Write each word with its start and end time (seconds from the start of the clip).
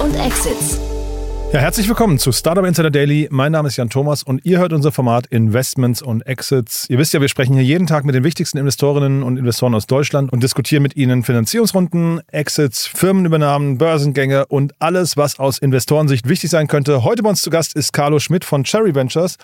und 0.00 0.14
Exits. 0.14 0.80
Ja, 1.52 1.58
herzlich 1.58 1.88
willkommen 1.88 2.18
zu 2.18 2.32
Startup 2.32 2.64
Insider 2.64 2.90
Daily. 2.90 3.28
Mein 3.30 3.52
Name 3.52 3.68
ist 3.68 3.76
Jan 3.76 3.90
Thomas 3.90 4.22
und 4.22 4.46
ihr 4.46 4.58
hört 4.58 4.72
unser 4.72 4.92
Format 4.92 5.26
Investments 5.26 6.00
und 6.00 6.26
Exits. 6.26 6.86
Ihr 6.88 6.96
wisst 6.96 7.12
ja, 7.12 7.20
wir 7.20 7.28
sprechen 7.28 7.54
hier 7.54 7.64
jeden 7.64 7.86
Tag 7.86 8.04
mit 8.04 8.14
den 8.14 8.24
wichtigsten 8.24 8.56
Investorinnen 8.56 9.22
und 9.22 9.36
Investoren 9.36 9.74
aus 9.74 9.86
Deutschland 9.86 10.32
und 10.32 10.42
diskutieren 10.42 10.82
mit 10.82 10.96
ihnen 10.96 11.22
Finanzierungsrunden, 11.22 12.22
Exits, 12.28 12.86
Firmenübernahmen, 12.86 13.76
Börsengänge 13.78 14.46
und 14.46 14.74
alles, 14.78 15.16
was 15.16 15.38
aus 15.38 15.58
Investorensicht 15.58 16.28
wichtig 16.28 16.50
sein 16.50 16.66
könnte. 16.66 17.04
Heute 17.04 17.22
bei 17.22 17.28
uns 17.28 17.42
zu 17.42 17.50
Gast 17.50 17.74
ist 17.74 17.92
Carlo 17.92 18.20
Schmidt 18.20 18.44
von 18.44 18.64
Cherry 18.64 18.94
Ventures. 18.94 19.36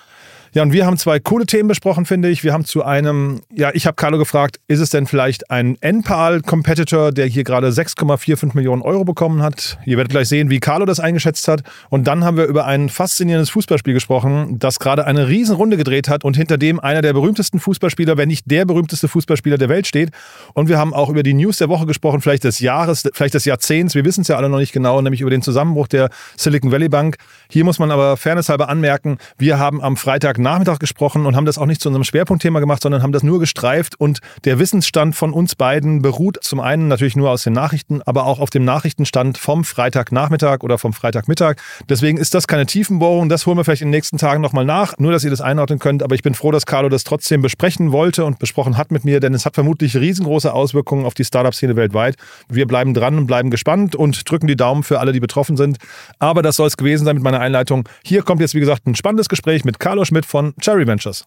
Ja, 0.52 0.62
und 0.62 0.72
wir 0.72 0.86
haben 0.86 0.96
zwei 0.96 1.18
coole 1.20 1.46
Themen 1.46 1.68
besprochen, 1.68 2.06
finde 2.06 2.28
ich. 2.28 2.42
Wir 2.44 2.52
haben 2.52 2.64
zu 2.64 2.84
einem, 2.84 3.40
ja, 3.54 3.70
ich 3.74 3.86
habe 3.86 3.94
Carlo 3.94 4.18
gefragt, 4.18 4.58
ist 4.68 4.80
es 4.80 4.90
denn 4.90 5.06
vielleicht 5.06 5.50
ein 5.50 5.76
NPAL-Competitor, 5.80 7.12
der 7.12 7.26
hier 7.26 7.44
gerade 7.44 7.68
6,45 7.68 8.54
Millionen 8.54 8.82
Euro 8.82 9.04
bekommen 9.04 9.42
hat? 9.42 9.78
Ihr 9.84 9.96
werdet 9.96 10.10
gleich 10.10 10.28
sehen, 10.28 10.48
wie 10.50 10.60
Carlo 10.60 10.86
das 10.86 11.00
eingeschätzt 11.00 11.48
hat. 11.48 11.62
Und 11.90 12.06
dann 12.06 12.24
haben 12.24 12.36
wir 12.36 12.46
über 12.46 12.64
ein 12.64 12.88
faszinierendes 12.88 13.50
Fußballspiel 13.50 13.94
gesprochen, 13.94 14.58
das 14.58 14.78
gerade 14.78 15.06
eine 15.06 15.28
Riesenrunde 15.28 15.76
gedreht 15.76 16.08
hat 16.08 16.24
und 16.24 16.36
hinter 16.36 16.58
dem 16.58 16.80
einer 16.80 17.02
der 17.02 17.12
berühmtesten 17.12 17.60
Fußballspieler, 17.60 18.16
wenn 18.16 18.28
nicht 18.28 18.50
der 18.50 18.64
berühmteste 18.64 19.08
Fußballspieler 19.08 19.58
der 19.58 19.68
Welt 19.68 19.86
steht. 19.86 20.10
Und 20.54 20.68
wir 20.68 20.78
haben 20.78 20.94
auch 20.94 21.10
über 21.10 21.22
die 21.22 21.34
News 21.34 21.58
der 21.58 21.68
Woche 21.68 21.86
gesprochen, 21.86 22.20
vielleicht 22.20 22.44
des 22.44 22.60
Jahres, 22.60 23.08
vielleicht 23.12 23.34
des 23.34 23.44
Jahrzehnts. 23.44 23.94
Wir 23.94 24.04
wissen 24.04 24.22
es 24.22 24.28
ja 24.28 24.36
alle 24.36 24.48
noch 24.48 24.58
nicht 24.58 24.72
genau, 24.72 25.00
nämlich 25.00 25.20
über 25.20 25.30
den 25.30 25.42
Zusammenbruch 25.42 25.88
der 25.88 26.10
Silicon 26.36 26.72
Valley 26.72 26.88
Bank. 26.88 27.16
Hier 27.50 27.64
muss 27.64 27.78
man 27.78 27.90
aber 27.90 28.16
fairnesshalber 28.16 28.68
anmerken, 28.68 29.18
wir 29.38 29.58
haben 29.58 29.82
am 29.82 29.96
Freitag 29.96 30.35
Nachmittag 30.38 30.80
gesprochen 30.80 31.26
und 31.26 31.36
haben 31.36 31.46
das 31.46 31.58
auch 31.58 31.66
nicht 31.66 31.80
zu 31.80 31.88
unserem 31.88 32.04
Schwerpunktthema 32.04 32.60
gemacht, 32.60 32.82
sondern 32.82 33.02
haben 33.02 33.12
das 33.12 33.22
nur 33.22 33.40
gestreift. 33.40 33.98
Und 33.98 34.20
der 34.44 34.58
Wissensstand 34.58 35.14
von 35.14 35.32
uns 35.32 35.54
beiden 35.54 36.02
beruht 36.02 36.38
zum 36.42 36.60
einen 36.60 36.88
natürlich 36.88 37.16
nur 37.16 37.30
aus 37.30 37.42
den 37.42 37.52
Nachrichten, 37.52 38.02
aber 38.02 38.26
auch 38.26 38.40
auf 38.40 38.50
dem 38.50 38.64
Nachrichtenstand 38.64 39.38
vom 39.38 39.64
Freitagnachmittag 39.64 40.62
oder 40.62 40.78
vom 40.78 40.92
Freitagmittag. 40.92 41.56
Deswegen 41.88 42.18
ist 42.18 42.34
das 42.34 42.46
keine 42.46 42.66
Tiefenbohrung. 42.66 43.28
Das 43.28 43.46
holen 43.46 43.56
wir 43.56 43.64
vielleicht 43.64 43.82
in 43.82 43.88
den 43.88 43.96
nächsten 43.96 44.18
Tagen 44.18 44.42
nochmal 44.42 44.64
nach, 44.64 44.98
nur 44.98 45.12
dass 45.12 45.24
ihr 45.24 45.30
das 45.30 45.40
einordnen 45.40 45.78
könnt. 45.78 46.02
Aber 46.02 46.14
ich 46.14 46.22
bin 46.22 46.34
froh, 46.34 46.50
dass 46.50 46.66
Carlo 46.66 46.88
das 46.88 47.04
trotzdem 47.04 47.42
besprechen 47.42 47.92
wollte 47.92 48.24
und 48.24 48.38
besprochen 48.38 48.76
hat 48.76 48.90
mit 48.90 49.04
mir, 49.04 49.20
denn 49.20 49.34
es 49.34 49.46
hat 49.46 49.54
vermutlich 49.54 49.96
riesengroße 49.96 50.52
Auswirkungen 50.52 51.06
auf 51.06 51.14
die 51.14 51.24
Startup-Szene 51.24 51.76
weltweit. 51.76 52.16
Wir 52.48 52.66
bleiben 52.66 52.94
dran 52.94 53.18
und 53.18 53.26
bleiben 53.26 53.50
gespannt 53.50 53.94
und 53.94 54.30
drücken 54.30 54.46
die 54.46 54.56
Daumen 54.56 54.82
für 54.82 55.00
alle, 55.00 55.12
die 55.12 55.20
betroffen 55.20 55.56
sind. 55.56 55.78
Aber 56.18 56.42
das 56.42 56.56
soll 56.56 56.66
es 56.66 56.76
gewesen 56.76 57.04
sein 57.04 57.16
mit 57.16 57.24
meiner 57.24 57.40
Einleitung. 57.40 57.88
Hier 58.04 58.22
kommt 58.22 58.40
jetzt, 58.40 58.54
wie 58.54 58.60
gesagt, 58.60 58.86
ein 58.86 58.94
spannendes 58.94 59.28
Gespräch 59.28 59.64
mit 59.64 59.80
Carlo 59.80 60.04
Schmidt 60.04 60.25
von 60.26 60.54
Cherry 60.60 60.86
Ventures. 60.86 61.26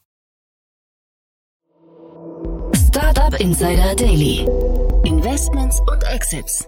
Startup 2.75 3.39
Insider 3.39 3.95
Daily. 3.95 4.45
Investments 5.05 5.79
und 5.91 6.03
Exits. 6.03 6.67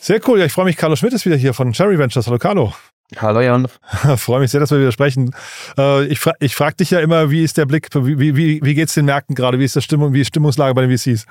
Sehr 0.00 0.20
cool. 0.26 0.38
Ja, 0.38 0.46
ich 0.46 0.52
freue 0.52 0.64
mich. 0.64 0.76
Carlo 0.76 0.96
Schmidt 0.96 1.12
ist 1.12 1.26
wieder 1.26 1.36
hier 1.36 1.52
von 1.52 1.72
Cherry 1.72 1.98
Ventures. 1.98 2.26
Hallo, 2.26 2.38
Carlo. 2.38 2.72
Hallo 3.16 3.40
Jan. 3.40 3.68
freue 4.16 4.40
mich 4.40 4.50
sehr, 4.50 4.60
dass 4.60 4.70
wir 4.70 4.78
wieder 4.78 4.92
sprechen. 4.92 5.34
Äh, 5.76 6.06
ich, 6.06 6.20
fra 6.20 6.32
ich 6.40 6.54
frage 6.54 6.76
dich 6.76 6.90
ja 6.90 7.00
immer, 7.00 7.30
wie 7.30 7.42
ist 7.42 7.58
der 7.58 7.66
Blick, 7.66 7.88
wie, 7.94 8.36
wie, 8.36 8.60
wie 8.62 8.74
geht 8.74 8.88
es 8.88 8.94
den 8.94 9.04
Märkten 9.04 9.34
gerade? 9.34 9.58
Wie 9.58 9.64
ist 9.64 9.76
das 9.76 9.84
Stimmung, 9.84 10.14
wie 10.14 10.20
ist 10.20 10.28
Stimmungslage 10.28 10.74
bei 10.74 10.86
den 10.86 10.96
VCs? 10.96 11.26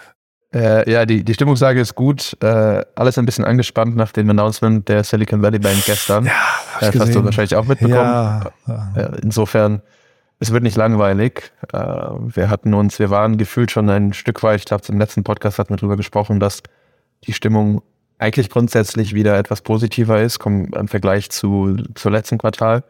Äh, 0.53 0.92
ja, 0.92 1.05
die, 1.05 1.23
die 1.23 1.33
Stimmungslage 1.33 1.80
ist 1.80 1.95
gut. 1.95 2.36
Äh, 2.42 2.83
alles 2.95 3.17
ein 3.17 3.25
bisschen 3.25 3.45
angespannt 3.45 3.95
nach 3.95 4.11
dem 4.11 4.30
Announcement 4.30 4.88
der 4.89 5.03
Silicon 5.03 5.42
Valley 5.42 5.59
Bank 5.59 5.86
gestern. 5.86 6.25
Ja, 6.25 6.31
äh, 6.80 6.92
das 6.92 7.02
hast 7.02 7.16
du 7.16 7.23
wahrscheinlich 7.23 7.55
auch 7.55 7.66
mitbekommen. 7.66 7.95
Ja, 7.95 8.52
ja. 8.67 8.92
Äh, 8.95 9.20
insofern, 9.22 9.81
es 10.39 10.52
wird 10.52 10.64
nicht 10.64 10.75
langweilig. 10.75 11.52
Äh, 11.72 11.77
wir 11.77 12.50
hatten 12.50 12.73
uns, 12.73 12.97
wir 12.97 13.11
waren 13.11 13.38
gefühlt 13.38 13.70
schon 13.70 13.89
ein 13.89 14.14
Stück 14.14 14.42
weit, 14.42 14.64
ich 14.65 14.71
habe 14.71 14.83
im 14.87 14.98
letzten 14.98 15.23
Podcast 15.23 15.60
hatten 15.60 15.70
wir 15.70 15.77
darüber 15.77 15.98
gesprochen, 15.98 16.39
dass 16.39 16.64
die 17.26 17.33
Stimmung 17.33 17.83
eigentlich 18.17 18.49
grundsätzlich 18.49 19.14
wieder 19.14 19.37
etwas 19.37 19.61
positiver 19.61 20.21
ist 20.21 20.43
im 20.45 20.87
Vergleich 20.87 21.30
zu, 21.30 21.77
zu 21.95 22.10
letzten 22.10 22.37
Quartal. 22.37 22.83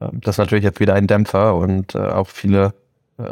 Ähm, 0.00 0.20
das 0.22 0.34
ist 0.34 0.38
natürlich 0.38 0.64
jetzt 0.64 0.80
wieder 0.80 0.94
ein 0.94 1.06
Dämpfer 1.06 1.54
und 1.54 1.94
äh, 1.94 1.98
auch 1.98 2.28
viele 2.28 2.66
äh, 2.66 2.70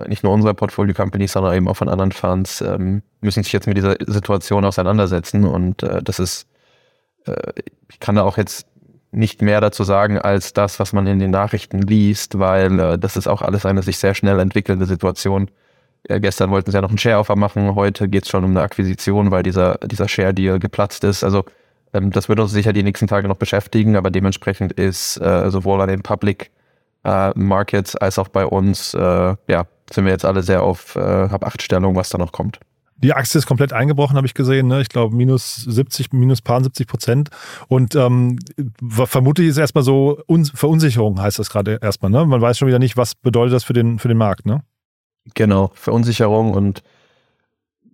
nicht 0.08 0.24
nur 0.24 0.32
unsere 0.32 0.54
Portfolio-Companies, 0.54 1.32
sondern 1.32 1.54
eben 1.54 1.68
auch 1.68 1.76
von 1.76 1.88
anderen 1.88 2.12
Funds, 2.12 2.60
ähm, 2.60 3.02
müssen 3.20 3.42
sich 3.42 3.52
jetzt 3.52 3.66
mit 3.66 3.76
dieser 3.76 3.96
Situation 4.06 4.64
auseinandersetzen. 4.64 5.44
Und 5.44 5.82
äh, 5.82 6.02
das 6.02 6.18
ist, 6.18 6.48
äh, 7.26 7.52
ich 7.88 8.00
kann 8.00 8.16
da 8.16 8.22
auch 8.22 8.36
jetzt 8.36 8.66
nicht 9.12 9.42
mehr 9.42 9.60
dazu 9.60 9.84
sagen 9.84 10.18
als 10.18 10.52
das, 10.52 10.80
was 10.80 10.92
man 10.92 11.06
in 11.06 11.18
den 11.18 11.30
Nachrichten 11.30 11.80
liest, 11.82 12.38
weil 12.38 12.78
äh, 12.78 12.98
das 12.98 13.16
ist 13.16 13.28
auch 13.28 13.42
alles 13.42 13.64
eine 13.64 13.82
sich 13.82 13.98
sehr 13.98 14.14
schnell 14.14 14.40
entwickelnde 14.40 14.86
Situation. 14.86 15.50
Äh, 16.08 16.20
gestern 16.20 16.50
wollten 16.50 16.70
sie 16.70 16.76
ja 16.76 16.82
noch 16.82 16.90
einen 16.90 16.98
Share-Offer 16.98 17.36
machen, 17.36 17.74
heute 17.76 18.08
geht 18.08 18.24
es 18.24 18.30
schon 18.30 18.44
um 18.44 18.50
eine 18.50 18.62
Akquisition, 18.62 19.30
weil 19.30 19.42
dieser, 19.42 19.78
dieser 19.78 20.08
Share-Deal 20.08 20.58
geplatzt 20.58 21.04
ist. 21.04 21.22
Also 21.22 21.44
ähm, 21.92 22.10
das 22.10 22.28
wird 22.28 22.40
uns 22.40 22.50
sicher 22.50 22.72
die 22.72 22.82
nächsten 22.82 23.06
Tage 23.06 23.28
noch 23.28 23.36
beschäftigen, 23.36 23.96
aber 23.96 24.10
dementsprechend 24.10 24.72
ist 24.72 25.16
äh, 25.18 25.50
sowohl 25.50 25.80
an 25.80 25.88
den 25.88 26.02
Public 26.02 26.50
äh, 27.04 27.30
Markets 27.38 27.96
als 27.96 28.18
auch 28.18 28.28
bei 28.28 28.44
uns 28.44 28.92
äh, 28.94 29.36
ja, 29.48 29.66
sind 29.92 30.04
wir 30.04 30.12
jetzt 30.12 30.24
alle 30.24 30.42
sehr 30.42 30.62
auf 30.62 30.96
äh, 30.96 31.00
Hab-Acht-Stellung, 31.00 31.96
was 31.96 32.10
da 32.10 32.18
noch 32.18 32.32
kommt. 32.32 32.58
Die 32.98 33.12
Aktie 33.12 33.38
ist 33.38 33.46
komplett 33.46 33.74
eingebrochen, 33.74 34.16
habe 34.16 34.26
ich 34.26 34.32
gesehen. 34.32 34.68
Ne? 34.68 34.80
Ich 34.80 34.88
glaube, 34.88 35.14
minus 35.14 35.56
70, 35.56 36.12
minus 36.12 36.40
paar 36.40 36.62
70 36.62 36.86
Prozent. 36.86 37.28
Und 37.68 37.94
ähm, 37.94 38.38
vermutlich 38.88 39.48
ist 39.48 39.58
erstmal 39.58 39.84
so 39.84 40.22
Un 40.26 40.46
Verunsicherung, 40.46 41.20
heißt 41.20 41.38
das 41.38 41.50
gerade 41.50 41.78
erstmal. 41.82 42.10
Ne? 42.10 42.24
Man 42.24 42.40
weiß 42.40 42.56
schon 42.56 42.68
wieder 42.68 42.78
nicht, 42.78 42.96
was 42.96 43.14
bedeutet 43.14 43.52
das 43.52 43.64
für 43.64 43.74
den, 43.74 43.98
für 43.98 44.08
den 44.08 44.16
Markt. 44.16 44.46
Ne? 44.46 44.62
Genau, 45.34 45.72
Verunsicherung 45.74 46.52
und 46.52 46.82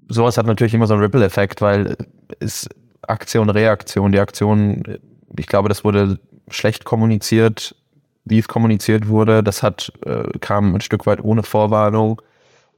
sowas 0.09 0.39
hat 0.39 0.47
natürlich 0.47 0.75
immer 0.75 0.87
so 0.87 0.95
einen 0.95 1.03
Ripple-Effekt, 1.03 1.61
weil 1.61 1.97
es 2.39 2.69
Aktion, 3.03 3.51
Reaktion. 3.51 4.13
Die 4.13 4.21
Aktion, 4.21 4.85
ich 5.37 5.47
glaube, 5.49 5.69
das 5.69 5.83
wurde 5.83 6.21
schlecht 6.49 6.85
kommuniziert 6.85 7.75
wie 8.25 8.39
es 8.39 8.49
kommuniziert 8.49 9.09
wurde. 9.09 9.43
Das 9.43 9.63
hat, 9.63 9.93
äh, 10.05 10.25
kam 10.41 10.75
ein 10.75 10.81
Stück 10.81 11.07
weit 11.07 11.23
ohne 11.23 11.43
Vorwarnung 11.43 12.23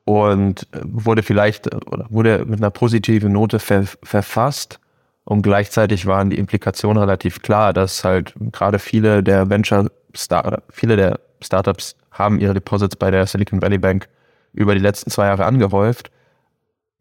und 0.05 0.67
äh, 0.73 0.81
wurde 0.85 1.23
vielleicht 1.23 1.67
äh, 1.67 1.77
oder 1.87 2.07
wurde 2.11 2.45
mit 2.47 2.61
einer 2.61 2.71
positiven 2.71 3.33
Note 3.33 3.59
ver 3.59 3.85
verfasst. 4.03 4.81
Und 5.25 5.43
gleichzeitig 5.43 6.05
waren 6.07 6.29
die 6.29 6.39
Implikationen 6.39 6.99
relativ 6.99 7.41
klar, 7.41 7.73
dass 7.73 8.05
halt 8.05 8.35
gerade 8.53 8.79
viele 8.79 9.23
der 9.23 9.49
Venture 9.49 9.91
Star 10.15 10.63
viele 10.71 10.97
der 10.97 11.21
Startups 11.43 11.97
haben 12.11 12.41
ihre 12.41 12.55
Deposits 12.55 12.97
bei 12.97 13.11
der 13.11 13.27
Silicon 13.27 13.61
Valley 13.61 13.79
Bank 13.79 14.09
über 14.53 14.75
die 14.75 14.81
letzten 14.81 15.11
zwei 15.11 15.27
Jahre 15.27 15.45
angehäuft. 15.45 16.11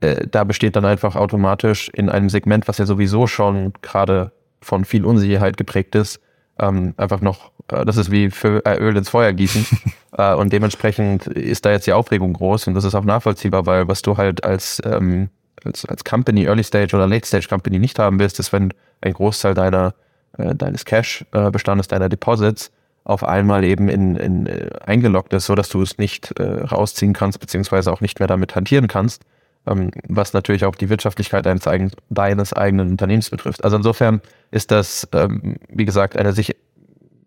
Äh, 0.03 0.27
da 0.27 0.43
besteht 0.43 0.75
dann 0.75 0.85
einfach 0.85 1.15
automatisch 1.15 1.89
in 1.89 2.09
einem 2.09 2.29
Segment, 2.29 2.67
was 2.67 2.77
ja 2.77 2.85
sowieso 2.85 3.27
schon 3.27 3.73
gerade 3.81 4.31
von 4.61 4.85
viel 4.85 5.05
Unsicherheit 5.05 5.55
geprägt 5.55 5.95
ist, 5.95 6.19
ähm, 6.59 6.93
einfach 6.97 7.21
noch, 7.21 7.51
das 7.67 7.97
ist 7.97 8.11
wie 8.11 8.29
für, 8.29 8.65
äh, 8.65 8.77
Öl 8.77 8.95
ins 8.95 9.09
Feuer 9.09 9.33
gießen. 9.33 9.65
äh, 10.17 10.33
und 10.33 10.53
dementsprechend 10.53 11.27
ist 11.27 11.65
da 11.65 11.71
jetzt 11.71 11.87
die 11.87 11.93
Aufregung 11.93 12.33
groß 12.33 12.67
und 12.67 12.73
das 12.73 12.83
ist 12.83 12.95
auch 12.95 13.03
nachvollziehbar, 13.03 13.65
weil 13.65 13.87
was 13.87 14.01
du 14.01 14.17
halt 14.17 14.43
als, 14.43 14.81
ähm, 14.85 15.29
als, 15.63 15.85
als 15.85 16.03
Company, 16.03 16.45
Early 16.45 16.63
Stage 16.63 16.95
oder 16.95 17.07
Late 17.07 17.27
Stage 17.27 17.47
Company 17.47 17.79
nicht 17.79 17.99
haben 17.99 18.19
willst, 18.19 18.39
ist, 18.39 18.53
wenn 18.53 18.73
ein 19.01 19.13
Großteil 19.13 19.53
deiner, 19.53 19.93
äh, 20.37 20.55
deines 20.55 20.85
Cash-Bestandes, 20.85 21.87
deiner 21.87 22.09
Deposits 22.09 22.71
auf 23.05 23.23
einmal 23.23 23.63
eben 23.63 23.89
in, 23.89 24.15
in, 24.15 24.47
äh, 24.47 24.69
eingeloggt 24.85 25.33
ist, 25.33 25.45
so 25.45 25.55
dass 25.55 25.69
du 25.69 25.81
es 25.81 25.97
nicht 25.97 26.39
äh, 26.39 26.43
rausziehen 26.43 27.13
kannst, 27.13 27.39
beziehungsweise 27.39 27.91
auch 27.91 28.01
nicht 28.01 28.19
mehr 28.19 28.27
damit 28.27 28.55
hantieren 28.55 28.87
kannst 28.87 29.23
ähm, 29.65 29.91
was 30.07 30.33
natürlich 30.33 30.65
auch 30.65 30.75
die 30.75 30.89
Wirtschaftlichkeit 30.89 31.45
deines, 31.45 31.67
eigen, 31.67 31.91
deines 32.09 32.53
eigenen 32.53 32.89
Unternehmens 32.91 33.29
betrifft. 33.29 33.63
Also 33.63 33.77
insofern 33.77 34.21
ist 34.51 34.71
das, 34.71 35.07
ähm, 35.13 35.55
wie 35.69 35.85
gesagt, 35.85 36.17
eine 36.17 36.33
sich 36.33 36.55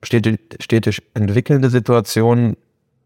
stetig, 0.02 0.40
stetig 0.60 1.02
entwickelnde 1.14 1.70
Situation, 1.70 2.56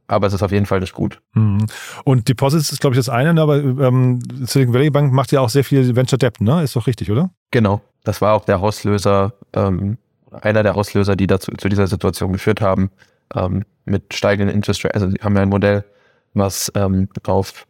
aber 0.07 0.27
es 0.27 0.33
ist 0.33 0.43
auf 0.43 0.51
jeden 0.51 0.67
Fall 0.67 0.81
nicht 0.81 0.93
gut. 0.93 1.21
Mhm. 1.35 1.67
Und 2.05 2.29
Deposits 2.29 2.73
ist, 2.73 2.81
glaube 2.81 2.95
ich, 2.95 2.99
das 2.99 3.09
eine, 3.09 3.33
ne? 3.33 3.43
aber 3.43 3.59
ähm, 3.59 4.21
Silicon 4.45 4.75
Valley 4.75 4.91
Bank 4.91 5.13
macht 5.13 5.31
ja 5.33 5.41
auch 5.41 5.49
sehr 5.49 5.65
viel 5.65 5.95
Venture 5.95 6.19
Debt, 6.19 6.41
ne? 6.41 6.63
Ist 6.63 6.75
doch 6.75 6.87
richtig, 6.87 7.11
oder? 7.11 7.31
Genau. 7.51 7.81
Das 8.03 8.21
war 8.21 8.35
auch 8.35 8.45
der 8.45 8.61
Auslöser, 8.61 9.35
ähm, 9.53 9.99
einer 10.33 10.63
der 10.63 10.75
Auslöser, 10.75 11.17
die 11.17 11.27
dazu 11.27 11.53
zu 11.53 11.69
dieser 11.69 11.87
Situation 11.87 12.33
geführt 12.33 12.61
haben, 12.61 12.91
ähm, 13.35 13.65
mit 13.85 14.15
steigenden 14.15 14.55
Interest 14.55 14.85
Rates. 14.85 15.03
Also 15.03 15.11
sie 15.11 15.23
haben 15.23 15.37
ja 15.37 15.43
ein 15.43 15.49
Modell, 15.49 15.85
was 16.35 16.73
ähm, 16.75 17.09
auf 17.27 17.67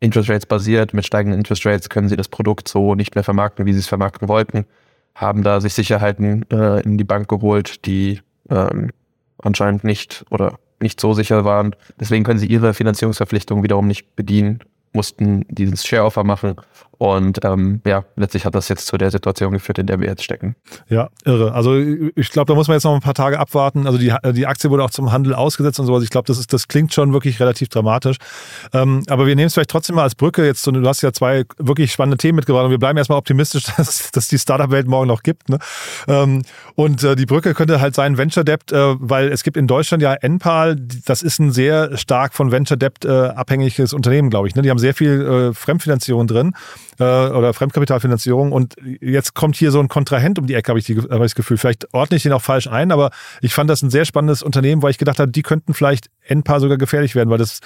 Interest 0.00 0.28
Rates 0.28 0.46
basiert. 0.46 0.94
Mit 0.94 1.06
steigenden 1.06 1.38
Interest 1.38 1.64
Rates 1.64 1.88
können 1.88 2.08
sie 2.08 2.16
das 2.16 2.28
Produkt 2.28 2.68
so 2.68 2.94
nicht 2.94 3.14
mehr 3.14 3.24
vermarkten, 3.24 3.66
wie 3.66 3.72
sie 3.72 3.78
es 3.78 3.86
vermarkten 3.86 4.28
wollten. 4.28 4.66
Haben 5.14 5.42
da 5.42 5.60
sich 5.60 5.74
Sicherheiten 5.74 6.44
äh, 6.50 6.80
in 6.82 6.98
die 6.98 7.04
Bank 7.04 7.28
geholt, 7.28 7.86
die 7.86 8.20
ähm, 8.52 8.90
anscheinend 9.38 9.84
nicht 9.84 10.24
oder 10.30 10.58
nicht 10.80 11.00
so 11.00 11.14
sicher 11.14 11.44
waren. 11.44 11.74
Deswegen 11.98 12.24
können 12.24 12.38
sie 12.38 12.46
ihre 12.46 12.74
Finanzierungsverpflichtungen 12.74 13.64
wiederum 13.64 13.86
nicht 13.86 14.14
bedienen, 14.16 14.60
mussten 14.92 15.46
dieses 15.48 15.86
Share-Offer 15.86 16.24
machen 16.24 16.56
Und 17.02 17.40
ähm, 17.42 17.80
ja, 17.84 18.04
letztlich 18.14 18.44
hat 18.44 18.54
das 18.54 18.68
jetzt 18.68 18.86
zu 18.86 18.96
der 18.96 19.10
Situation 19.10 19.52
geführt, 19.52 19.76
in 19.80 19.88
der 19.88 19.98
wir 19.98 20.06
jetzt 20.06 20.22
stecken. 20.22 20.54
Ja, 20.88 21.08
irre. 21.24 21.52
Also 21.52 21.74
ich 21.74 22.30
glaube, 22.30 22.46
da 22.46 22.54
muss 22.54 22.68
man 22.68 22.76
jetzt 22.76 22.84
noch 22.84 22.94
ein 22.94 23.00
paar 23.00 23.12
Tage 23.12 23.40
abwarten. 23.40 23.88
Also 23.88 23.98
die, 23.98 24.14
die 24.34 24.46
Aktie 24.46 24.70
wurde 24.70 24.84
auch 24.84 24.90
zum 24.90 25.10
Handel 25.10 25.34
ausgesetzt 25.34 25.80
und 25.80 25.86
so. 25.86 25.94
Also 25.94 26.04
ich 26.04 26.10
glaube, 26.10 26.28
das, 26.28 26.46
das 26.46 26.68
klingt 26.68 26.94
schon 26.94 27.12
wirklich 27.12 27.40
relativ 27.40 27.70
dramatisch. 27.70 28.18
Ähm, 28.72 29.02
aber 29.08 29.26
wir 29.26 29.34
nehmen 29.34 29.48
es 29.48 29.54
vielleicht 29.54 29.70
trotzdem 29.70 29.96
mal 29.96 30.04
als 30.04 30.14
Brücke. 30.14 30.46
Jetzt, 30.46 30.64
du 30.64 30.86
hast 30.86 31.02
ja 31.02 31.12
zwei 31.12 31.42
wirklich 31.58 31.90
spannende 31.90 32.18
Themen 32.18 32.36
mitgebracht 32.36 32.66
und 32.66 32.70
wir 32.70 32.78
bleiben 32.78 32.96
erstmal 32.96 33.18
optimistisch, 33.18 33.64
dass, 33.76 34.12
dass 34.12 34.28
die 34.28 34.38
Startup-Welt 34.38 34.86
morgen 34.86 35.08
noch 35.08 35.24
gibt. 35.24 35.48
Ne? 35.48 35.58
Ähm, 36.06 36.42
und 36.76 37.02
äh, 37.02 37.16
die 37.16 37.26
Brücke 37.26 37.54
könnte 37.54 37.80
halt 37.80 37.96
sein 37.96 38.16
Venture 38.16 38.44
Debt, 38.44 38.70
äh, 38.70 38.94
weil 39.00 39.32
es 39.32 39.42
gibt 39.42 39.56
in 39.56 39.66
Deutschland 39.66 40.04
ja 40.04 40.14
NPAL, 40.14 40.76
das 41.04 41.24
ist 41.24 41.40
ein 41.40 41.50
sehr 41.50 41.96
stark 41.96 42.32
von 42.32 42.52
Venture 42.52 42.76
Debt 42.76 43.04
äh, 43.04 43.08
abhängiges 43.08 43.92
Unternehmen, 43.92 44.30
glaube 44.30 44.46
ich. 44.46 44.54
Ne? 44.54 44.62
Die 44.62 44.70
haben 44.70 44.78
sehr 44.78 44.94
viel 44.94 45.50
äh, 45.50 45.52
Fremdfinanzierung 45.52 46.28
drin 46.28 46.52
äh, 46.98 47.04
oder 47.28 47.54
Fremdkapitalfinanzierung. 47.54 48.52
Und 48.52 48.76
jetzt 49.00 49.34
kommt 49.34 49.56
hier 49.56 49.70
so 49.70 49.80
ein 49.80 49.88
Kontrahent 49.88 50.38
um 50.38 50.46
die 50.46 50.54
Ecke, 50.54 50.70
habe 50.70 50.78
ich, 50.78 50.88
hab 50.88 51.12
ich 51.12 51.18
das 51.18 51.34
Gefühl. 51.34 51.56
Vielleicht 51.56 51.92
ordne 51.94 52.16
ich 52.16 52.22
den 52.22 52.32
auch 52.32 52.42
falsch 52.42 52.66
ein, 52.66 52.92
aber 52.92 53.10
ich 53.40 53.54
fand 53.54 53.70
das 53.70 53.82
ein 53.82 53.90
sehr 53.90 54.04
spannendes 54.04 54.42
Unternehmen, 54.42 54.82
weil 54.82 54.90
ich 54.90 54.98
gedacht 54.98 55.18
habe, 55.18 55.30
die 55.30 55.42
könnten 55.42 55.74
vielleicht 55.74 56.08
NPA 56.26 56.60
sogar 56.60 56.78
gefährlich 56.78 57.14
werden, 57.14 57.30
weil 57.30 57.38
das 57.38 57.60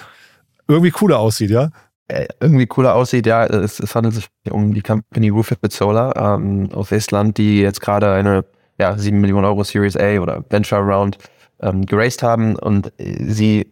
irgendwie 0.67 0.91
cooler 0.91 1.19
aussieht, 1.19 1.49
ja? 1.49 1.69
Äh, 2.07 2.27
irgendwie 2.39 2.67
cooler 2.67 2.95
aussieht, 2.95 3.25
ja. 3.25 3.45
Es, 3.45 3.79
es, 3.79 3.95
handelt 3.95 4.15
sich 4.15 4.27
um 4.49 4.73
die 4.73 4.81
Company 4.81 5.29
Roofit 5.29 5.59
with 5.61 5.75
Solar 5.75 6.15
ähm, 6.15 6.69
aus 6.73 6.91
Estland, 6.91 7.37
die 7.37 7.59
jetzt 7.59 7.81
gerade 7.81 8.11
eine 8.11 8.45
ja, 8.79 8.97
7 8.97 9.19
Millionen 9.19 9.45
Euro 9.45 9.63
Series 9.63 9.97
A 9.97 10.19
oder 10.19 10.43
Venture 10.49 10.79
Round 10.79 11.17
ähm, 11.59 11.85
geraced 11.85 12.21
haben 12.21 12.55
und 12.55 12.93
sie, 12.97 13.67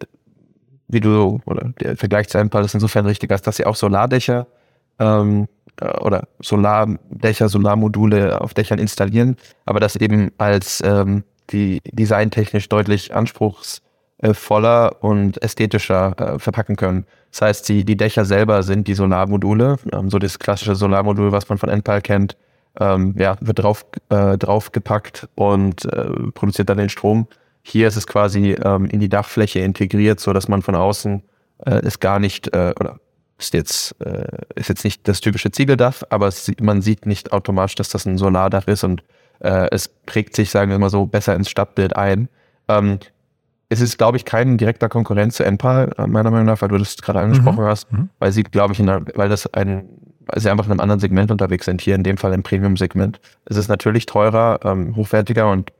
wie 0.87 0.99
du, 0.99 1.39
oder 1.45 1.71
der 1.79 1.95
Vergleich 1.95 2.27
zu 2.27 2.37
NPA 2.39 2.61
ist 2.61 2.73
insofern 2.73 3.05
richtig, 3.05 3.29
dass 3.29 3.55
sie 3.55 3.65
auch 3.65 3.75
Solardächer 3.75 4.47
ähm, 4.99 5.47
äh, 5.81 5.97
oder 5.99 6.27
Solardächer, 6.39 7.49
Solarmodule 7.49 8.41
auf 8.41 8.53
Dächern 8.53 8.79
installieren, 8.79 9.37
aber 9.65 9.79
das 9.79 9.95
eben 9.95 10.31
als 10.37 10.81
ähm, 10.85 11.23
die 11.51 11.81
designtechnisch 11.91 12.69
deutlich 12.69 13.13
anspruchsvoller 13.13 15.03
und 15.03 15.41
ästhetischer 15.43 16.15
äh, 16.17 16.39
verpacken 16.39 16.75
können. 16.75 17.05
Das 17.31 17.41
heißt, 17.41 17.69
die, 17.69 17.83
die 17.83 17.97
Dächer 17.97 18.25
selber 18.25 18.63
sind 18.63 18.87
die 18.87 18.93
Solarmodule, 18.93 19.77
ähm, 19.91 20.09
so 20.09 20.19
das 20.19 20.39
klassische 20.39 20.75
Solarmodul, 20.75 21.31
was 21.31 21.49
man 21.49 21.57
von 21.57 21.69
Enpal 21.69 22.01
kennt, 22.01 22.37
ähm, 22.79 23.15
ja, 23.17 23.37
wird 23.41 23.59
drauf, 23.59 23.85
äh, 24.09 24.37
draufgepackt 24.37 25.27
und 25.35 25.85
äh, 25.85 26.05
produziert 26.33 26.69
dann 26.69 26.77
den 26.77 26.89
Strom. 26.89 27.27
Hier 27.63 27.87
ist 27.87 27.95
es 27.95 28.05
quasi 28.07 28.51
ähm, 28.51 28.85
in 28.85 28.99
die 28.99 29.09
Dachfläche 29.09 29.59
integriert, 29.59 30.19
so 30.19 30.33
dass 30.33 30.47
man 30.47 30.61
von 30.61 30.75
außen 30.75 31.23
äh, 31.65 31.81
es 31.83 31.99
gar 31.99 32.19
nicht 32.19 32.53
äh, 32.55 32.73
oder 32.79 32.99
ist 33.37 33.53
jetzt, 33.53 33.95
äh, 34.01 34.25
ist 34.55 34.69
jetzt 34.69 34.83
nicht 34.83 35.07
das 35.07 35.21
typische 35.21 35.51
Ziegeldach, 35.51 36.03
aber 36.09 36.27
es, 36.27 36.51
man 36.61 36.81
sieht 36.81 37.05
nicht 37.05 37.33
automatisch, 37.33 37.75
dass 37.75 37.89
das 37.89 38.05
ein 38.05 38.17
Solardach 38.17 38.67
ist 38.67 38.83
und 38.83 39.03
äh, 39.39 39.67
es 39.71 39.89
prägt 39.89 40.35
sich, 40.35 40.49
sagen 40.49 40.71
wir 40.71 40.79
mal 40.79 40.89
so, 40.89 41.05
besser 41.05 41.35
ins 41.35 41.49
Stadtbild 41.49 41.95
ein. 41.95 42.29
Ähm, 42.67 42.99
es 43.67 43.81
ist, 43.81 43.97
glaube 43.97 44.17
ich, 44.17 44.25
kein 44.25 44.57
direkter 44.57 44.89
Konkurrent 44.89 45.33
zu 45.33 45.43
Enpal, 45.43 45.91
äh, 45.97 46.07
meiner 46.07 46.31
Meinung 46.31 46.45
nach, 46.45 46.61
weil 46.61 46.69
du 46.69 46.77
das 46.77 46.97
gerade 46.97 47.19
angesprochen 47.19 47.63
mhm. 47.63 47.67
hast, 47.67 47.91
mhm. 47.91 48.09
weil 48.19 48.31
sie, 48.31 48.43
glaube 48.43 48.73
ich, 48.73 48.79
einer, 48.79 49.01
weil 49.15 49.27
das 49.27 49.51
ein, 49.53 49.89
weil 50.27 50.39
sie 50.39 50.49
einfach 50.49 50.65
in 50.65 50.71
einem 50.71 50.79
anderen 50.79 50.99
Segment 50.99 51.31
unterwegs 51.31 51.65
sind, 51.65 51.81
hier 51.81 51.95
in 51.95 52.03
dem 52.03 52.17
Fall 52.17 52.33
im 52.33 52.43
Premium-Segment. 52.43 53.19
Es 53.45 53.57
ist 53.57 53.67
natürlich 53.67 54.05
teurer, 54.05 54.59
ähm, 54.63 54.95
hochwertiger 54.95 55.51
und 55.51 55.73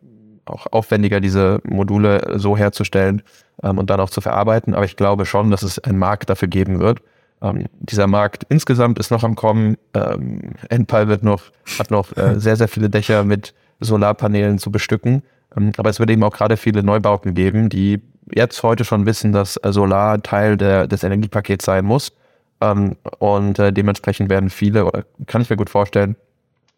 auch 0.45 0.67
aufwendiger, 0.71 1.19
diese 1.19 1.59
Module 1.63 2.33
so 2.35 2.55
herzustellen 2.55 3.23
ähm, 3.63 3.77
und 3.77 3.89
dann 3.89 3.99
auch 3.99 4.09
zu 4.09 4.21
verarbeiten, 4.21 4.75
aber 4.75 4.85
ich 4.85 4.95
glaube 4.95 5.25
schon, 5.25 5.49
dass 5.51 5.63
es 5.63 5.79
einen 5.79 5.97
Markt 5.97 6.29
dafür 6.29 6.47
geben 6.47 6.79
wird. 6.79 7.01
Ähm, 7.41 7.65
dieser 7.79 8.07
Markt 8.07 8.45
insgesamt 8.49 8.99
ist 8.99 9.11
noch 9.11 9.23
am 9.23 9.35
Kommen. 9.35 9.77
Ähm, 9.93 10.53
Enpal 10.69 11.07
wird 11.07 11.23
noch, 11.23 11.43
hat 11.79 11.91
noch 11.91 12.15
äh, 12.17 12.35
sehr, 12.39 12.55
sehr 12.55 12.67
viele 12.67 12.89
Dächer 12.89 13.23
mit 13.23 13.53
Solarpanelen 13.79 14.57
zu 14.57 14.71
bestücken. 14.71 15.23
Ähm, 15.55 15.71
aber 15.77 15.89
es 15.89 15.99
wird 15.99 16.09
eben 16.09 16.23
auch 16.23 16.33
gerade 16.33 16.57
viele 16.57 16.83
Neubauten 16.83 17.33
geben, 17.33 17.69
die 17.69 18.01
jetzt 18.33 18.63
heute 18.63 18.85
schon 18.85 19.05
wissen, 19.05 19.31
dass 19.31 19.57
äh, 19.57 19.71
Solar 19.71 20.21
Teil 20.23 20.57
der, 20.57 20.87
des 20.87 21.03
Energiepakets 21.03 21.65
sein 21.65 21.85
muss. 21.85 22.13
Ähm, 22.61 22.95
und 23.19 23.59
äh, 23.59 23.73
dementsprechend 23.73 24.29
werden 24.29 24.49
viele, 24.49 24.85
oder 24.85 25.03
kann 25.27 25.41
ich 25.41 25.49
mir 25.49 25.57
gut 25.57 25.69
vorstellen, 25.69 26.15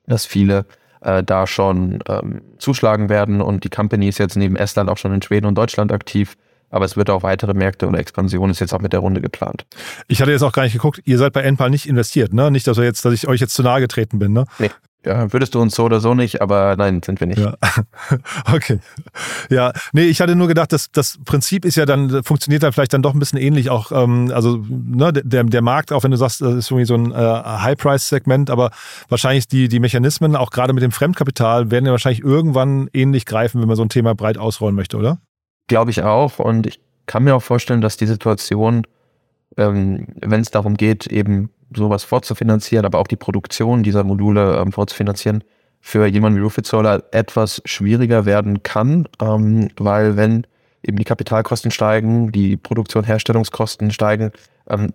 dass 0.07 0.25
viele 0.25 0.65
äh, 1.01 1.23
da 1.23 1.47
schon 1.47 1.99
ähm, 2.07 2.41
zuschlagen 2.57 3.09
werden. 3.09 3.41
Und 3.41 3.63
die 3.63 3.69
Company 3.69 4.07
ist 4.07 4.17
jetzt 4.17 4.35
neben 4.35 4.55
Estland 4.55 4.89
auch 4.89 4.97
schon 4.97 5.13
in 5.13 5.21
Schweden 5.21 5.45
und 5.45 5.55
Deutschland 5.55 5.91
aktiv. 5.91 6.37
Aber 6.69 6.85
es 6.85 6.97
wird 6.97 7.09
auch 7.09 7.23
weitere 7.23 7.53
Märkte 7.53 7.87
oder 7.87 7.99
Expansion 7.99 8.49
ist 8.49 8.59
jetzt 8.59 8.73
auch 8.73 8.81
mit 8.81 8.93
der 8.93 8.99
Runde 8.99 9.21
geplant. 9.21 9.65
Ich 10.07 10.21
hatte 10.21 10.31
jetzt 10.31 10.43
auch 10.43 10.51
gar 10.51 10.63
nicht 10.63 10.73
geguckt, 10.73 11.01
ihr 11.05 11.17
seid 11.17 11.33
bei 11.33 11.41
Enpal 11.41 11.69
nicht 11.69 11.87
investiert, 11.87 12.33
ne? 12.33 12.51
Nicht, 12.51 12.67
dass, 12.67 12.77
jetzt, 12.77 13.05
dass 13.05 13.13
ich 13.13 13.27
euch 13.27 13.39
jetzt 13.39 13.53
zu 13.53 13.63
nahe 13.63 13.79
getreten 13.79 14.19
bin, 14.19 14.33
ne? 14.33 14.45
Nee. 14.59 14.71
Ja, 15.05 15.31
würdest 15.31 15.55
du 15.55 15.61
uns 15.61 15.73
so 15.73 15.85
oder 15.85 16.01
so 16.01 16.13
nicht, 16.13 16.41
aber 16.41 16.75
nein, 16.75 17.01
sind 17.01 17.21
wir 17.21 17.27
nicht. 17.27 17.39
Ja. 17.39 17.55
Okay. 18.51 18.79
Ja, 19.49 19.71
nee, 19.93 20.03
ich 20.03 20.19
hatte 20.19 20.35
nur 20.35 20.47
gedacht, 20.47 20.73
dass 20.73 20.91
das 20.91 21.17
Prinzip 21.23 21.63
ist 21.65 21.75
ja 21.75 21.85
dann, 21.85 22.23
funktioniert 22.23 22.63
dann 22.63 22.73
vielleicht 22.73 22.93
dann 22.93 23.01
doch 23.01 23.13
ein 23.13 23.19
bisschen 23.19 23.39
ähnlich 23.39 23.69
auch, 23.69 23.91
ähm, 23.91 24.31
also 24.33 24.63
ne, 24.67 25.13
der, 25.13 25.43
der 25.43 25.61
Markt, 25.61 25.93
auch 25.93 26.03
wenn 26.03 26.11
du 26.11 26.17
sagst, 26.17 26.41
das 26.41 26.55
ist 26.55 26.71
irgendwie 26.71 26.85
so 26.85 26.95
ein 26.95 27.11
äh, 27.11 27.15
High-Price-Segment, 27.15 28.49
aber 28.49 28.71
wahrscheinlich 29.07 29.47
die, 29.47 29.67
die 29.69 29.79
Mechanismen, 29.79 30.35
auch 30.35 30.49
gerade 30.49 30.73
mit 30.73 30.83
dem 30.83 30.91
Fremdkapital, 30.91 31.71
werden 31.71 31.85
ja 31.85 31.91
wahrscheinlich 31.91 32.23
irgendwann 32.23 32.89
ähnlich 32.93 33.25
greifen, 33.25 33.61
wenn 33.61 33.67
man 33.67 33.77
so 33.77 33.83
ein 33.83 33.89
Thema 33.89 34.15
breit 34.15 34.37
ausrollen 34.37 34.75
möchte, 34.75 34.97
oder? 34.97 35.19
Glaube 35.67 35.91
ich 35.91 36.03
auch. 36.03 36.39
Und 36.39 36.67
ich 36.67 36.79
kann 37.05 37.23
mir 37.23 37.35
auch 37.35 37.43
vorstellen, 37.43 37.81
dass 37.81 37.97
die 37.97 38.07
Situation, 38.07 38.85
ähm, 39.57 40.07
wenn 40.21 40.41
es 40.41 40.51
darum 40.51 40.75
geht, 40.75 41.07
eben 41.07 41.49
sowas 41.75 42.03
vorzufinanzieren, 42.03 42.85
aber 42.85 42.99
auch 42.99 43.07
die 43.07 43.15
Produktion 43.15 43.83
dieser 43.83 44.03
Module 44.03 44.57
ähm, 44.57 44.71
vorzufinanzieren, 44.71 45.43
für 45.79 46.05
jemanden 46.05 46.39
wie 46.39 46.43
Rufit 46.43 46.65
Solar 46.65 47.03
etwas 47.11 47.61
schwieriger 47.65 48.25
werden 48.25 48.63
kann, 48.63 49.07
ähm, 49.21 49.69
weil 49.77 50.17
wenn 50.17 50.45
eben 50.83 50.97
die 50.97 51.03
Kapitalkosten 51.03 51.71
steigen, 51.71 52.31
die 52.31 52.57
Produktion, 52.57 53.03
Herstellungskosten 53.03 53.91
steigen, 53.91 54.31
ähm, 54.69 54.91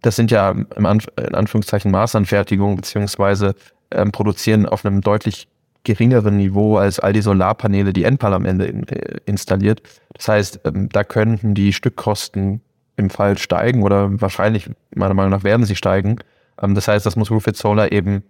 das 0.00 0.16
sind 0.16 0.30
ja 0.30 0.50
im 0.50 0.86
Anf 0.86 1.06
in 1.16 1.34
Anführungszeichen 1.34 1.90
Maßanfertigungen 1.90 2.76
beziehungsweise 2.76 3.54
ähm, 3.90 4.10
produzieren 4.10 4.66
auf 4.66 4.84
einem 4.84 5.00
deutlich 5.00 5.48
geringeren 5.84 6.36
Niveau 6.36 6.76
als 6.76 7.00
all 7.00 7.12
die 7.12 7.22
Solarpaneele, 7.22 7.92
die 7.92 8.04
Enpal 8.04 8.34
am 8.34 8.44
Ende 8.44 8.66
in, 8.66 8.86
äh, 8.88 9.18
installiert. 9.26 9.82
Das 10.14 10.28
heißt, 10.28 10.60
ähm, 10.64 10.88
da 10.90 11.04
könnten 11.04 11.54
die 11.54 11.72
Stückkosten 11.72 12.60
im 12.96 13.10
Fall 13.10 13.38
steigen 13.38 13.82
oder 13.82 14.20
wahrscheinlich, 14.20 14.70
meiner 14.94 15.14
Meinung 15.14 15.30
nach, 15.30 15.44
werden 15.44 15.66
sie 15.66 15.76
steigen. 15.76 16.16
Ähm, 16.60 16.74
das 16.74 16.88
heißt, 16.88 17.04
das 17.04 17.16
muss 17.16 17.30
Roofit 17.30 17.56
Solar 17.56 17.90
eben 17.92 18.22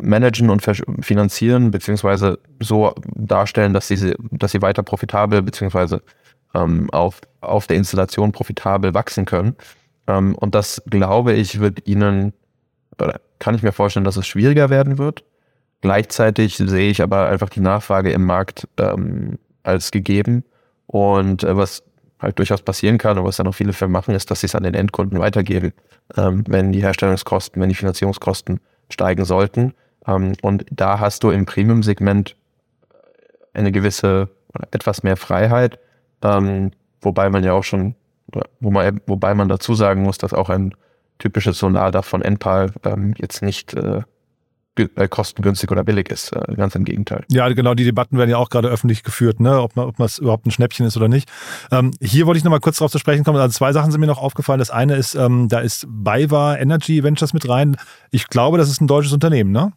managen 0.00 0.50
und 0.50 0.60
finanzieren, 1.00 1.70
beziehungsweise 1.70 2.38
so 2.60 2.94
darstellen, 3.14 3.72
dass 3.72 3.88
sie, 3.88 4.14
dass 4.32 4.52
sie 4.52 4.62
weiter 4.62 4.82
profitabel, 4.82 5.42
beziehungsweise 5.42 6.02
ähm, 6.54 6.90
auf, 6.90 7.20
auf 7.40 7.66
der 7.66 7.76
Installation 7.76 8.32
profitabel 8.32 8.94
wachsen 8.94 9.24
können. 9.24 9.56
Ähm, 10.06 10.34
und 10.36 10.54
das, 10.54 10.82
glaube 10.86 11.32
ich, 11.34 11.60
wird 11.60 11.86
ihnen, 11.86 12.32
oder 13.00 13.20
kann 13.38 13.54
ich 13.54 13.62
mir 13.62 13.72
vorstellen, 13.72 14.04
dass 14.04 14.16
es 14.16 14.26
schwieriger 14.26 14.70
werden 14.70 14.98
wird. 14.98 15.24
Gleichzeitig 15.84 16.56
sehe 16.56 16.90
ich 16.90 17.02
aber 17.02 17.28
einfach 17.28 17.50
die 17.50 17.60
Nachfrage 17.60 18.10
im 18.10 18.24
Markt 18.24 18.66
ähm, 18.78 19.38
als 19.64 19.90
gegeben. 19.90 20.42
Und 20.86 21.44
äh, 21.44 21.58
was 21.58 21.82
halt 22.18 22.38
durchaus 22.38 22.62
passieren 22.62 22.96
kann 22.96 23.18
und 23.18 23.26
was 23.26 23.36
dann 23.36 23.46
auch 23.46 23.54
viele 23.54 23.74
Firmen 23.74 23.92
machen, 23.92 24.14
ist, 24.14 24.30
dass 24.30 24.40
sie 24.40 24.46
es 24.46 24.54
an 24.54 24.62
den 24.62 24.72
Endkunden 24.72 25.18
weitergeben, 25.18 25.74
ähm, 26.16 26.42
wenn 26.48 26.72
die 26.72 26.80
Herstellungskosten, 26.80 27.60
wenn 27.60 27.68
die 27.68 27.74
Finanzierungskosten 27.74 28.60
steigen 28.88 29.26
sollten. 29.26 29.74
Ähm, 30.06 30.32
und 30.40 30.64
da 30.70 31.00
hast 31.00 31.22
du 31.22 31.30
im 31.30 31.44
Premium-Segment 31.44 32.34
eine 33.52 33.70
gewisse 33.70 34.30
etwas 34.70 35.02
mehr 35.02 35.18
Freiheit, 35.18 35.78
ähm, 36.22 36.70
wobei 37.02 37.28
man 37.28 37.44
ja 37.44 37.52
auch 37.52 37.64
schon, 37.64 37.94
wo 38.58 38.70
man, 38.70 39.02
wobei 39.06 39.34
man 39.34 39.50
dazu 39.50 39.74
sagen 39.74 40.02
muss, 40.02 40.16
dass 40.16 40.32
auch 40.32 40.48
ein 40.48 40.74
typisches 41.18 41.58
Solardach 41.58 42.06
von 42.06 42.22
Enpal 42.22 42.72
ähm, 42.84 43.12
jetzt 43.18 43.42
nicht 43.42 43.74
äh, 43.74 44.00
kostengünstig 45.10 45.70
oder 45.70 45.84
billig 45.84 46.10
ist. 46.10 46.32
Äh, 46.32 46.54
ganz 46.54 46.74
im 46.74 46.84
Gegenteil. 46.84 47.24
Ja, 47.30 47.48
genau, 47.48 47.74
die 47.74 47.84
Debatten 47.84 48.18
werden 48.18 48.30
ja 48.30 48.38
auch 48.38 48.50
gerade 48.50 48.68
öffentlich 48.68 49.02
geführt, 49.02 49.40
ne? 49.40 49.60
ob 49.60 49.76
man, 49.76 49.86
ob 49.86 49.96
überhaupt 50.18 50.46
ein 50.46 50.50
Schnäppchen 50.50 50.86
ist 50.86 50.96
oder 50.96 51.08
nicht. 51.08 51.30
Ähm, 51.70 51.92
hier 52.00 52.26
wollte 52.26 52.38
ich 52.38 52.44
nochmal 52.44 52.60
kurz 52.60 52.78
darauf 52.78 52.92
zu 52.92 52.98
sprechen 52.98 53.24
kommen. 53.24 53.38
Also 53.38 53.56
zwei 53.56 53.72
Sachen 53.72 53.90
sind 53.90 54.00
mir 54.00 54.06
noch 54.06 54.22
aufgefallen. 54.22 54.58
Das 54.58 54.70
eine 54.70 54.96
ist, 54.96 55.14
ähm, 55.14 55.48
da 55.48 55.60
ist 55.60 55.86
BayWa 55.88 56.56
Energy 56.56 57.02
Ventures 57.02 57.32
mit 57.32 57.48
rein. 57.48 57.76
Ich 58.10 58.28
glaube, 58.28 58.58
das 58.58 58.68
ist 58.68 58.80
ein 58.80 58.86
deutsches 58.86 59.12
Unternehmen, 59.12 59.52
ne? 59.52 59.72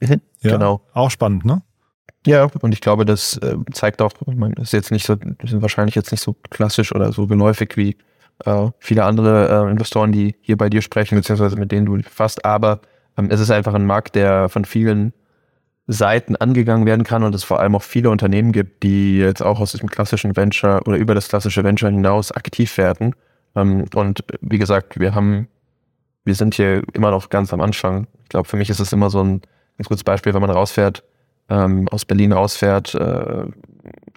Mhm, 0.00 0.20
ja, 0.40 0.52
genau. 0.52 0.80
Auch 0.92 1.10
spannend, 1.10 1.44
ne? 1.44 1.62
Ja, 2.26 2.48
und 2.60 2.72
ich 2.72 2.80
glaube, 2.80 3.04
das 3.04 3.36
äh, 3.38 3.56
zeigt 3.72 4.00
auch, 4.00 4.12
man 4.26 4.54
ist 4.54 4.72
jetzt 4.72 4.90
nicht 4.90 5.04
so, 5.04 5.14
sind 5.14 5.60
wahrscheinlich 5.60 5.94
jetzt 5.94 6.10
nicht 6.10 6.22
so 6.22 6.34
klassisch 6.50 6.94
oder 6.94 7.12
so 7.12 7.26
geläufig 7.26 7.76
wie 7.76 7.96
äh, 8.44 8.68
viele 8.78 9.04
andere 9.04 9.66
äh, 9.66 9.70
Investoren, 9.70 10.10
die 10.10 10.34
hier 10.40 10.56
bei 10.56 10.70
dir 10.70 10.80
sprechen, 10.80 11.16
beziehungsweise 11.16 11.56
mit 11.56 11.70
denen 11.70 11.86
du 11.86 11.98
fast, 12.02 12.44
aber 12.44 12.72
ähm, 12.72 12.88
es 13.16 13.40
ist 13.40 13.50
einfach 13.50 13.74
ein 13.74 13.86
Markt, 13.86 14.14
der 14.14 14.48
von 14.48 14.64
vielen 14.64 15.12
Seiten 15.86 16.36
angegangen 16.36 16.86
werden 16.86 17.04
kann 17.04 17.22
und 17.22 17.34
es 17.34 17.44
vor 17.44 17.60
allem 17.60 17.74
auch 17.76 17.82
viele 17.82 18.10
Unternehmen 18.10 18.52
gibt, 18.52 18.82
die 18.82 19.18
jetzt 19.18 19.42
auch 19.42 19.60
aus 19.60 19.72
diesem 19.72 19.90
klassischen 19.90 20.34
Venture 20.36 20.80
oder 20.86 20.96
über 20.96 21.14
das 21.14 21.28
klassische 21.28 21.62
Venture 21.62 21.90
hinaus 21.90 22.32
aktiv 22.32 22.76
werden. 22.78 23.14
Ähm, 23.54 23.84
und 23.94 24.24
wie 24.40 24.58
gesagt, 24.58 24.98
wir 24.98 25.14
haben 25.14 25.48
wir 26.24 26.34
sind 26.34 26.54
hier 26.54 26.82
immer 26.94 27.10
noch 27.10 27.28
ganz 27.28 27.52
am 27.52 27.60
Anfang. 27.60 28.06
Ich 28.24 28.30
glaube, 28.30 28.48
für 28.48 28.56
mich 28.56 28.70
ist 28.70 28.80
es 28.80 28.92
immer 28.92 29.10
so 29.10 29.22
ein 29.22 29.42
ganz 29.76 29.88
gutes 29.88 30.04
Beispiel, 30.04 30.32
wenn 30.34 30.40
man 30.40 30.50
rausfährt, 30.50 31.04
ähm, 31.48 31.88
aus 31.90 32.04
Berlin 32.04 32.32
rausfährt, 32.32 32.94
äh, 32.94 33.44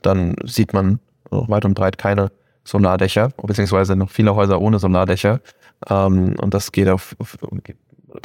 dann 0.02 0.36
sieht 0.44 0.74
man 0.74 1.00
noch 1.30 1.50
weit 1.50 1.66
und 1.66 1.74
breit 1.74 1.98
keine 1.98 2.32
Solardächer, 2.64 3.30
beziehungsweise 3.44 3.96
noch 3.96 4.10
viele 4.10 4.36
Häuser 4.36 4.62
ohne 4.62 4.80
Solardächer. 4.80 5.42
Ähm, 5.90 6.36
und 6.42 6.54
das 6.54 6.72
geht 6.72 6.88
auf, 6.88 7.16
auf 7.20 7.38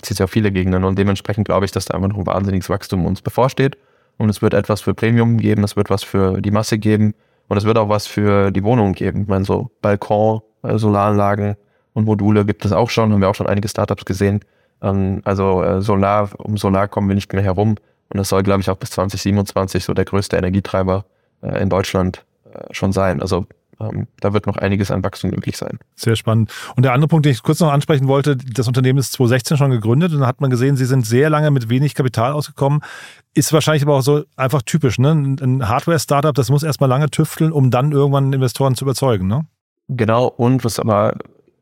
zieht 0.03 0.17
sich 0.17 0.25
auf 0.25 0.31
viele 0.31 0.51
Gegenden. 0.53 0.85
Und 0.85 0.99
dementsprechend 0.99 1.47
glaube 1.47 1.65
ich, 1.65 1.73
dass 1.73 1.87
da 1.87 1.95
einfach 1.95 2.09
noch 2.09 2.19
ein 2.19 2.27
wahnsinniges 2.27 2.69
Wachstum 2.71 3.07
uns 3.07 3.23
bevorsteht. 3.23 3.77
Und 4.19 4.29
es 4.29 4.43
wird 4.43 4.55
etwas 4.55 4.81
für 4.81 4.95
Premium 4.95 5.39
geben, 5.39 5.65
es 5.65 5.77
wird 5.77 5.91
was 5.91 6.05
für 6.05 6.41
die 6.41 6.51
Masse 6.51 6.79
geben 6.79 7.15
und 7.49 7.57
es 7.57 7.65
wird 7.65 7.79
auch 7.79 7.89
was 7.89 8.07
für 8.07 8.51
die 8.51 8.63
Wohnungen 8.63 8.95
geben. 8.95 9.23
Ich 9.23 9.29
meine, 9.29 9.45
so 9.45 9.71
Balkon, 9.81 10.41
äh, 10.63 10.79
Solaranlagen 10.79 11.57
und 11.95 12.05
Module 12.05 12.45
gibt 12.45 12.65
es 12.65 12.73
auch 12.73 12.91
schon, 12.91 13.13
haben 13.13 13.21
wir 13.21 13.29
auch 13.29 13.35
schon 13.35 13.47
einige 13.47 13.69
Startups 13.69 14.05
gesehen. 14.05 14.41
Ähm, 14.83 15.23
also 15.25 15.63
äh, 15.63 15.83
Solar, 15.83 16.31
um 16.39 16.57
Solar 16.57 16.89
kommen 16.89 17.09
wir 17.09 17.15
nicht 17.15 17.33
mehr 17.33 17.43
herum. 17.43 17.77
Und 18.11 18.19
das 18.19 18.29
soll, 18.29 18.43
glaube 18.43 18.61
ich, 18.61 18.71
auch 18.71 18.77
bis 18.77 18.91
2027 18.91 19.85
so 19.85 19.95
der 19.95 20.05
größte 20.05 20.37
Energietreiber 20.37 21.05
äh, 21.43 21.63
in 21.63 21.69
Deutschland 21.69 22.25
schon 22.71 22.93
sein. 22.93 23.23
Also 23.23 23.47
ähm, 23.83 24.07
da 24.21 24.33
wird 24.33 24.47
noch 24.47 24.57
einiges 24.57 24.91
an 24.91 25.03
Wachstum 25.05 25.31
möglich 25.31 25.57
sein. 25.57 25.79
Sehr 25.97 26.17
spannend. 26.17 26.53
Und 26.77 26.85
der 26.85 26.93
andere 26.93 27.09
Punkt, 27.09 27.27
den 27.27 27.33
ich 27.33 27.43
kurz 27.43 27.61
noch 27.61 27.73
ansprechen 27.73 28.09
wollte, 28.09 28.37
das 28.37 28.69
Unternehmen 28.69 28.99
ist 28.99 29.13
2016 29.13 29.57
schon 29.57 29.71
gegründet 29.71 30.13
und 30.13 30.21
da 30.21 30.27
hat 30.27 30.41
man 30.41 30.51
gesehen, 30.51 30.77
sie 30.77 30.85
sind 30.85 31.07
sehr 31.07 31.31
lange 31.31 31.51
mit 31.51 31.69
wenig 31.69 31.95
Kapital 31.95 32.33
ausgekommen. 32.33 32.81
Ist 33.35 33.53
wahrscheinlich 33.53 33.83
aber 33.83 33.97
auch 33.97 34.03
so 34.03 34.25
einfach 34.37 34.63
typisch, 34.63 34.99
ne? 34.99 35.11
Ein 35.11 35.69
Hardware-Startup, 35.69 36.35
das 36.35 36.51
muss 36.51 36.63
erstmal 36.63 36.89
lange 36.89 37.11
tüfteln, 37.11 37.53
um 37.53 37.71
dann 37.71 37.93
irgendwann 37.93 38.33
Investoren 38.33 38.75
zu 38.75 38.85
überzeugen, 38.85 39.27
ne? 39.27 39.47
Genau, 39.89 40.27
und 40.27 40.65
was 40.65 40.79
aber 40.79 41.15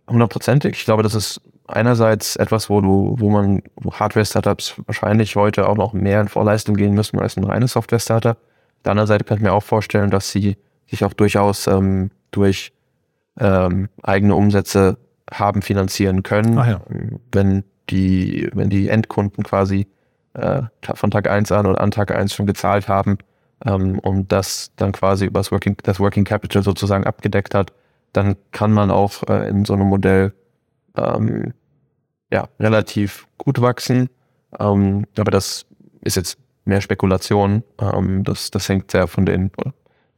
hundertprozentig, 0.09 0.77
ich 0.77 0.85
glaube, 0.85 1.03
das 1.03 1.15
ist 1.15 1.41
einerseits 1.67 2.37
etwas, 2.37 2.69
wo 2.69 2.81
du, 2.81 3.15
wo 3.19 3.31
man, 3.31 3.63
wo 3.77 3.93
Hardware-Startups 3.93 4.75
wahrscheinlich 4.87 5.37
heute 5.37 5.69
auch 5.69 5.77
noch 5.77 5.93
mehr 5.93 6.21
in 6.21 6.29
Vorleistung 6.29 6.77
gehen 6.77 6.95
müssen 6.95 7.19
als 7.19 7.37
ein 7.37 7.45
reines 7.45 7.73
Software-Startup. 7.73 8.37
Auf 8.37 8.83
der 8.85 8.93
anderen 8.93 9.07
Seite 9.07 9.25
kann 9.25 9.39
ich 9.39 9.43
mir 9.43 9.53
auch 9.53 9.63
vorstellen, 9.63 10.11
dass 10.11 10.31
sie 10.31 10.57
sich 10.91 11.05
auch 11.05 11.13
durchaus 11.13 11.67
ähm, 11.67 12.11
durch 12.31 12.73
ähm, 13.39 13.89
eigene 14.03 14.35
Umsätze 14.35 14.99
haben 15.31 15.63
finanzieren 15.63 16.23
können, 16.23 16.57
ja. 16.57 16.81
wenn 17.33 17.65
die, 17.89 18.51
wenn 18.53 18.69
die 18.71 18.89
Endkunden 18.89 19.45
quasi 19.45 19.87
äh, 20.35 20.63
von 20.95 21.11
Tag 21.11 21.29
1 21.29 21.53
an 21.53 21.67
oder 21.67 21.81
an 21.81 21.91
Tag 21.91 22.11
1 22.11 22.35
schon 22.35 22.47
gezahlt 22.47 22.89
haben 22.89 23.19
ähm, 23.65 23.99
und 23.99 24.33
das 24.33 24.73
dann 24.77 24.93
quasi 24.93 25.27
über 25.27 25.41
das 25.41 25.53
Working, 25.53 25.77
das 25.83 26.01
Working 26.01 26.25
Capital 26.25 26.63
sozusagen 26.63 27.05
abgedeckt 27.05 27.55
hat, 27.55 27.73
dann 28.13 28.37
kann 28.51 28.73
man 28.73 28.91
auch 28.91 29.23
äh, 29.29 29.49
in 29.49 29.65
so 29.65 29.75
einem 29.75 29.89
Modell 29.89 30.33
ähm, 30.97 31.55
ja, 32.33 32.49
relativ 32.59 33.27
gut 33.39 33.61
wachsen. 33.61 34.09
Ähm, 34.59 35.07
aber 35.17 35.31
das 35.31 35.67
ist 36.03 36.17
jetzt 36.17 36.39
mehr 36.65 36.81
Spekulation. 36.81 37.63
Ähm, 37.81 38.25
das, 38.25 38.51
das 38.51 38.69
hängt 38.69 38.91
sehr 38.91 39.07
von 39.07 39.27
den, 39.27 39.51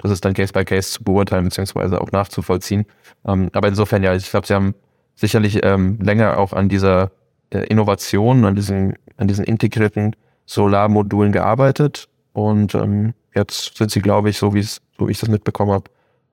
das 0.03 0.11
ist 0.11 0.25
dann 0.25 0.35
Case 0.35 0.53
by 0.53 0.65
Case 0.65 0.91
zu 0.91 1.05
beurteilen, 1.05 1.45
beziehungsweise 1.45 2.01
auch 2.01 2.11
nachzuvollziehen. 2.13 2.85
Ähm, 3.27 3.49
aber 3.53 3.69
insofern, 3.69 4.03
ja, 4.03 4.15
ich 4.15 4.31
glaube, 4.31 4.47
sie 4.47 4.55
haben 4.55 4.75
sicherlich 5.15 5.65
ähm, 5.65 5.99
länger 6.01 6.39
auch 6.39 6.53
an 6.53 6.69
dieser 6.69 7.13
äh, 7.51 7.61
Innovation, 7.67 8.45
an 8.45 8.57
diesen, 8.57 8.95
an 9.17 9.29
diesen 9.29 9.45
integrierten 9.45 10.17
Solarmodulen 10.47 11.33
gearbeitet. 11.33 12.09
Und 12.33 12.75
ähm, 12.75 13.15
jetzt 13.35 13.77
sind 13.77 13.91
sie, 13.91 14.01
glaube 14.01 14.31
ich, 14.31 14.39
so 14.39 14.51
so 14.51 14.55
wie 14.55 15.11
ich 15.11 15.21
das 15.21 15.29
mitbekommen 15.29 15.73
habe, 15.73 15.85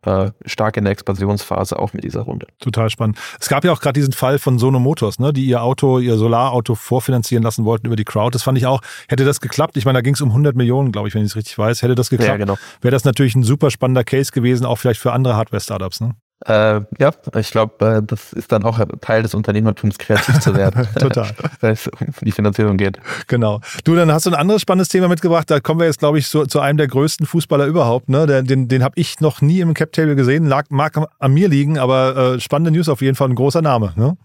äh, 0.05 0.31
stark 0.45 0.77
in 0.77 0.85
der 0.85 0.91
Expansionsphase 0.91 1.77
auch 1.77 1.93
mit 1.93 2.03
dieser 2.03 2.21
Runde. 2.21 2.47
Total 2.59 2.89
spannend. 2.89 3.17
Es 3.39 3.49
gab 3.49 3.65
ja 3.65 3.71
auch 3.71 3.81
gerade 3.81 3.99
diesen 3.99 4.13
Fall 4.13 4.39
von 4.39 4.59
Sono 4.59 4.79
Motors, 4.79 5.19
ne, 5.19 5.33
die 5.33 5.45
ihr 5.45 5.61
Auto, 5.61 5.99
ihr 5.99 6.17
Solarauto 6.17 6.75
vorfinanzieren 6.75 7.43
lassen 7.43 7.65
wollten 7.65 7.87
über 7.87 7.95
die 7.95 8.05
Crowd. 8.05 8.33
Das 8.33 8.43
fand 8.43 8.57
ich 8.57 8.65
auch, 8.65 8.81
hätte 9.07 9.25
das 9.25 9.41
geklappt, 9.41 9.77
ich 9.77 9.85
meine, 9.85 9.97
da 9.97 10.01
ging 10.01 10.13
es 10.13 10.21
um 10.21 10.29
100 10.29 10.55
Millionen, 10.55 10.91
glaube 10.91 11.07
ich, 11.07 11.15
wenn 11.15 11.21
ich 11.21 11.31
es 11.31 11.35
richtig 11.35 11.57
weiß, 11.57 11.81
hätte 11.81 11.95
das 11.95 12.09
geklappt, 12.09 12.31
ja, 12.31 12.37
genau. 12.37 12.57
wäre 12.81 12.91
das 12.91 13.03
natürlich 13.03 13.35
ein 13.35 13.43
super 13.43 13.71
spannender 13.71 14.03
Case 14.03 14.31
gewesen, 14.31 14.65
auch 14.65 14.77
vielleicht 14.77 14.99
für 14.99 15.11
andere 15.11 15.35
Hardware-Startups. 15.35 16.01
Ne? 16.01 16.15
Äh, 16.45 16.81
ja, 16.99 17.11
ich 17.35 17.51
glaube, 17.51 17.85
äh, 17.85 18.01
das 18.01 18.31
ist 18.31 18.51
dann 18.51 18.63
auch 18.63 18.79
Teil 19.01 19.23
des 19.23 19.33
Unternehmertums, 19.33 19.97
kreativ 19.97 20.39
zu 20.39 20.55
werden. 20.55 20.87
Total. 20.99 21.29
Wenn 21.59 21.73
es 21.73 21.87
um 21.87 22.07
die 22.21 22.31
Finanzierung 22.31 22.77
geht. 22.77 22.97
Genau. 23.27 23.59
Du, 23.83 23.93
dann 23.95 24.11
hast 24.11 24.25
du 24.25 24.29
ein 24.29 24.35
anderes 24.35 24.61
spannendes 24.61 24.87
Thema 24.87 25.09
mitgebracht. 25.09 25.51
Da 25.51 25.59
kommen 25.59 25.81
wir 25.81 25.87
jetzt, 25.87 25.99
glaube 25.99 26.17
ich, 26.17 26.29
zu, 26.29 26.45
zu 26.45 26.61
einem 26.61 26.77
der 26.77 26.87
größten 26.87 27.25
Fußballer 27.25 27.65
überhaupt. 27.65 28.07
Ne? 28.07 28.25
Den, 28.25 28.45
den, 28.45 28.67
den 28.69 28.83
habe 28.83 28.93
ich 28.95 29.19
noch 29.19 29.41
nie 29.41 29.59
im 29.59 29.73
Cap-Table 29.73 30.15
gesehen. 30.15 30.45
Lag, 30.45 30.65
mag 30.69 30.95
an 31.19 31.33
mir 31.33 31.49
liegen, 31.49 31.77
aber 31.77 32.35
äh, 32.35 32.39
spannende 32.39 32.71
News 32.71 32.87
auf 32.87 33.01
jeden 33.01 33.15
Fall. 33.15 33.29
Ein 33.29 33.35
großer 33.35 33.61
Name. 33.61 33.91
Ne? 33.97 34.15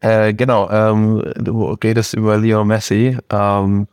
Äh, 0.00 0.34
genau. 0.34 0.68
Ähm, 0.70 1.22
du 1.36 1.72
redest 1.72 2.14
über 2.14 2.36
Leo 2.36 2.64
Messi, 2.64 3.16
ähm, 3.30 3.86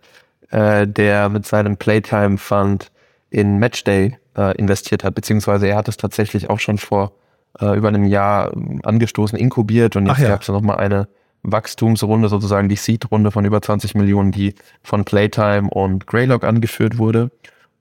äh, 0.50 0.86
der 0.86 1.30
mit 1.30 1.46
seinem 1.46 1.78
Playtime-Fund 1.78 2.90
in 3.36 3.58
Matchday 3.58 4.16
äh, 4.34 4.56
investiert 4.56 5.04
hat, 5.04 5.14
beziehungsweise 5.14 5.68
er 5.68 5.76
hat 5.76 5.88
es 5.88 5.98
tatsächlich 5.98 6.48
auch 6.48 6.58
schon 6.58 6.78
vor 6.78 7.12
äh, 7.60 7.76
über 7.76 7.88
einem 7.88 8.04
Jahr 8.04 8.50
ähm, 8.56 8.80
angestoßen, 8.82 9.38
inkubiert 9.38 9.94
und 9.94 10.06
jetzt 10.06 10.20
ja. 10.20 10.28
gab 10.30 10.40
es 10.40 10.48
nochmal 10.48 10.78
eine 10.78 11.06
Wachstumsrunde, 11.42 12.30
sozusagen 12.30 12.70
die 12.70 12.76
Seed-Runde 12.76 13.30
von 13.30 13.44
über 13.44 13.60
20 13.60 13.94
Millionen, 13.94 14.32
die 14.32 14.54
von 14.82 15.04
Playtime 15.04 15.68
und 15.68 16.06
Greylog 16.06 16.44
angeführt 16.44 16.96
wurde. 16.96 17.30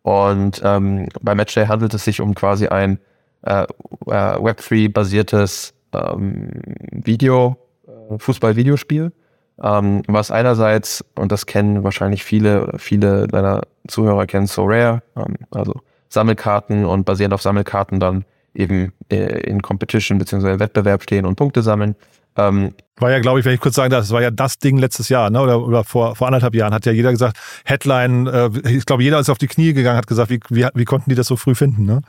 Und 0.01 0.61
ähm, 0.63 1.07
bei 1.21 1.33
Matchday 1.35 1.67
handelt 1.67 1.93
es 1.93 2.03
sich 2.03 2.19
um 2.19 2.35
quasi 2.35 2.67
ein 2.67 2.99
äh, 3.43 3.63
äh 3.63 3.65
Web3-basiertes 4.05 5.73
ähm, 5.93 6.51
Video, 6.91 7.55
äh, 7.87 8.19
Fußball-Videospiel, 8.19 9.13
ähm, 9.61 10.03
was 10.07 10.31
einerseits, 10.31 11.03
und 11.15 11.31
das 11.31 11.45
kennen 11.45 11.83
wahrscheinlich 11.83 12.23
viele 12.23 12.63
oder 12.63 12.79
viele 12.79 13.27
deiner 13.27 13.61
Zuhörer 13.87 14.25
kennen 14.25 14.47
So 14.47 14.65
Rare, 14.65 15.01
ähm, 15.15 15.35
also 15.51 15.81
Sammelkarten 16.09 16.85
und 16.85 17.05
basierend 17.05 17.33
auf 17.33 17.41
Sammelkarten 17.41 17.99
dann 17.99 18.25
eben 18.53 18.93
äh, 19.09 19.41
in 19.41 19.61
Competition 19.61 20.17
bzw. 20.17 20.59
Wettbewerb 20.59 21.03
stehen 21.03 21.25
und 21.25 21.35
Punkte 21.35 21.61
sammeln. 21.61 21.95
Ähm, 22.37 22.73
war 22.97 23.11
ja, 23.11 23.19
glaube 23.19 23.39
ich, 23.39 23.45
wenn 23.45 23.53
ich 23.53 23.61
kurz 23.61 23.75
sagen 23.75 23.91
darf, 23.91 24.01
das 24.01 24.11
war 24.11 24.21
ja 24.21 24.31
das 24.31 24.59
Ding 24.59 24.77
letztes 24.77 25.09
Jahr, 25.09 25.29
ne? 25.29 25.41
oder, 25.41 25.61
oder 25.61 25.83
vor, 25.83 26.15
vor 26.15 26.27
anderthalb 26.27 26.53
Jahren 26.53 26.73
hat 26.73 26.85
ja 26.85 26.91
jeder 26.91 27.11
gesagt, 27.11 27.37
Headline, 27.63 28.27
äh, 28.27 28.49
ich 28.69 28.85
glaube, 28.85 29.03
jeder 29.03 29.19
ist 29.19 29.29
auf 29.29 29.37
die 29.37 29.47
Knie 29.47 29.73
gegangen, 29.73 29.97
hat 29.97 30.07
gesagt, 30.07 30.29
wie, 30.29 30.39
wie, 30.49 30.67
wie 30.73 30.85
konnten 30.85 31.09
die 31.09 31.15
das 31.15 31.27
so 31.27 31.37
früh 31.37 31.55
finden? 31.55 31.85
Ne? 31.85 32.01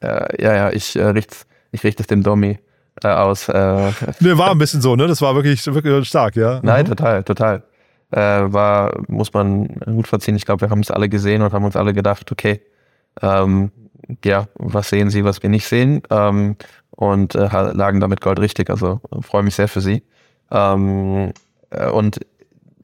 Äh, 0.00 0.42
ja, 0.42 0.54
ja, 0.54 0.70
ich 0.70 0.96
äh, 0.96 1.04
richte 1.04 1.36
ich 1.70 1.84
richte 1.84 2.02
es 2.02 2.06
dem 2.06 2.22
Domi 2.22 2.58
äh, 3.02 3.08
aus. 3.08 3.48
Äh, 3.48 3.92
ne, 4.20 4.38
war 4.38 4.50
ein 4.50 4.58
bisschen 4.58 4.80
so, 4.80 4.96
ne? 4.96 5.06
Das 5.06 5.20
war 5.22 5.34
wirklich, 5.34 5.64
wirklich 5.66 6.08
stark, 6.08 6.36
ja. 6.36 6.60
Nein, 6.62 6.84
mhm. 6.84 6.90
total, 6.90 7.22
total. 7.24 7.62
Äh, 8.10 8.18
war, 8.18 9.00
muss 9.08 9.32
man 9.32 9.68
gut 9.84 10.08
verziehen. 10.08 10.36
Ich 10.36 10.46
glaube, 10.46 10.62
wir 10.62 10.70
haben 10.70 10.80
es 10.80 10.90
alle 10.90 11.08
gesehen 11.08 11.42
und 11.42 11.52
haben 11.52 11.64
uns 11.64 11.76
alle 11.76 11.92
gedacht, 11.92 12.30
okay, 12.32 12.60
ähm, 13.20 13.70
ja, 14.24 14.46
was 14.54 14.88
sehen 14.88 15.10
Sie, 15.10 15.24
was 15.24 15.42
wir 15.42 15.50
nicht 15.50 15.66
sehen? 15.66 16.02
Ähm, 16.10 16.56
und 16.90 17.34
äh, 17.34 17.48
lagen 17.48 18.00
damit 18.00 18.20
Gold 18.20 18.40
richtig. 18.40 18.70
Also 18.70 19.00
freue 19.20 19.42
mich 19.42 19.54
sehr 19.54 19.68
für 19.68 19.80
Sie. 19.80 20.02
Ähm, 20.50 21.32
äh, 21.70 21.88
und 21.90 22.20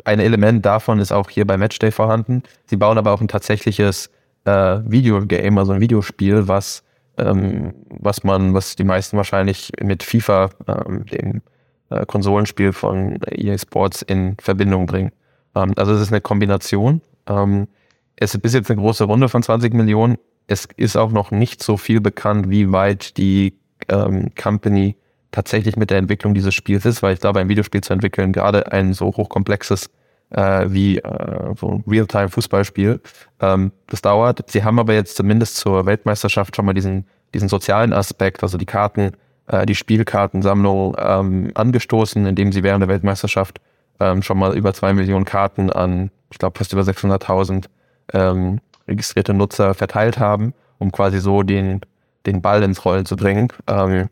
ein 0.05 0.21
Element 0.21 0.65
davon 0.65 0.99
ist 0.99 1.13
auch 1.13 1.31
hier 1.31 1.47
bei 1.47 1.57
Matchday 1.57 1.91
vorhanden. 1.91 2.43
Sie 2.67 2.77
bauen 2.77 2.99
aber 2.99 3.13
auch 3.13 3.21
ein 3.21 3.29
tatsächliches 3.29 4.11
äh, 4.45 4.79
Videogame, 4.85 5.59
also 5.59 5.73
ein 5.73 5.81
Videospiel, 5.81 6.47
was 6.47 6.84
ähm, 7.19 7.75
was 7.89 8.25
man, 8.25 8.55
was 8.55 8.77
die 8.77 8.85
meisten 8.85 9.17
wahrscheinlich 9.17 9.73
mit 9.83 10.03
FIFA, 10.03 10.51
ähm, 10.67 11.07
dem 11.07 11.43
äh, 11.91 12.07
Konsolenspiel 12.07 12.73
von 12.73 13.19
EA 13.31 13.59
Sports, 13.59 14.03
in 14.03 14.37
Verbindung 14.41 14.87
bringen. 14.87 15.13
Ähm, 15.55 15.73
also 15.77 15.93
es 15.93 16.01
ist 16.01 16.13
eine 16.13 16.21
Kombination. 16.21 17.01
Ähm, 17.27 17.69
es 18.17 18.35
ist 18.35 18.41
bis 18.43 18.55
jetzt 18.55 18.71
eine 18.71 18.81
große 18.81 19.05
Runde 19.05 19.29
von 19.29 19.43
20 19.43 19.75
Millionen. 19.75 20.17
Es 20.47 20.69
ist 20.77 20.97
auch 20.97 21.11
noch 21.11 21.31
nicht 21.31 21.63
so 21.63 21.77
viel 21.77 22.01
bekannt, 22.01 22.51
wie 22.51 22.71
weit 22.73 23.17
die 23.17 23.55
ähm, 23.89 24.31
Company 24.41 24.97
tatsächlich 25.31 25.77
mit 25.77 25.91
der 25.91 25.99
Entwicklung 25.99 26.35
dieses 26.35 26.55
Spiels 26.55 26.85
ist, 26.85 27.03
weil 27.03 27.15
ich 27.15 27.21
glaube, 27.21 27.41
ein 27.41 27.49
Videospiel 27.49 27.81
zu 27.81 27.93
entwickeln, 27.93 28.33
gerade 28.33 28.71
ein 28.71 28.93
so 28.93 29.07
hochkomplexes 29.07 29.91
äh, 30.31 30.67
wie 30.69 30.99
äh, 30.99 31.55
so 31.57 31.69
ein 31.71 31.85
Real-Time-Fußballspiel, 31.87 33.01
ähm, 33.41 33.73
das 33.87 34.03
dauert. 34.03 34.51
Sie 34.51 34.65
haben 34.65 34.79
aber 34.79 34.95
jetzt 34.95 35.17
zumindest 35.17 35.57
zur 35.57 35.87
Weltmeisterschaft 35.87 36.57
schon 36.57 36.65
mal 36.65 36.75
diesen, 36.75 37.07
diesen 37.33 37.49
sozialen 37.49 37.93
Aspekt, 37.93 38.43
also 38.43 38.59
die 38.59 38.67
Karten, 38.67 39.13
äh, 39.47 39.67
die 39.67 39.75
Spielkartensammlung 39.75 40.97
ähm, 40.99 41.51
angestoßen, 41.55 42.27
indem 42.27 42.53
sie 42.53 42.63
während 42.63 42.83
der 42.83 42.89
Weltmeisterschaft 42.89 43.61
ähm, 44.01 44.23
schon 44.23 44.39
mal 44.39 44.57
über 44.57 44.75
zwei 44.75 44.93
Millionen 44.93 45.25
Karten 45.25 45.71
an, 45.71 46.11
ich 46.31 46.39
glaube, 46.39 46.59
fast 46.59 46.73
über 46.73 46.83
600.000 46.83 47.67
ähm, 48.13 48.61
registrierte 48.89 49.35
Nutzer 49.35 49.75
verteilt 49.75 50.19
haben, 50.19 50.55
um 50.79 50.93
quasi 50.93 51.21
so 51.21 51.43
den, 51.43 51.81
den 52.27 52.43
Ball 52.43 52.63
ins 52.63 52.85
Rollen 52.85 53.07
zu 53.07 53.17
bringen, 53.17 53.49
ähm, 53.67 54.09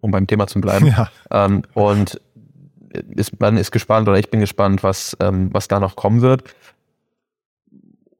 um 0.00 0.10
beim 0.10 0.26
Thema 0.26 0.46
zu 0.46 0.60
bleiben. 0.60 0.86
Ja. 0.96 1.08
Ähm, 1.30 1.62
und 1.72 2.20
ist, 3.16 3.40
man 3.40 3.56
ist 3.56 3.70
gespannt 3.70 4.08
oder 4.08 4.18
ich 4.18 4.30
bin 4.30 4.40
gespannt, 4.40 4.82
was, 4.82 5.16
ähm, 5.20 5.50
was 5.52 5.68
da 5.68 5.80
noch 5.80 5.96
kommen 5.96 6.20
wird. 6.20 6.44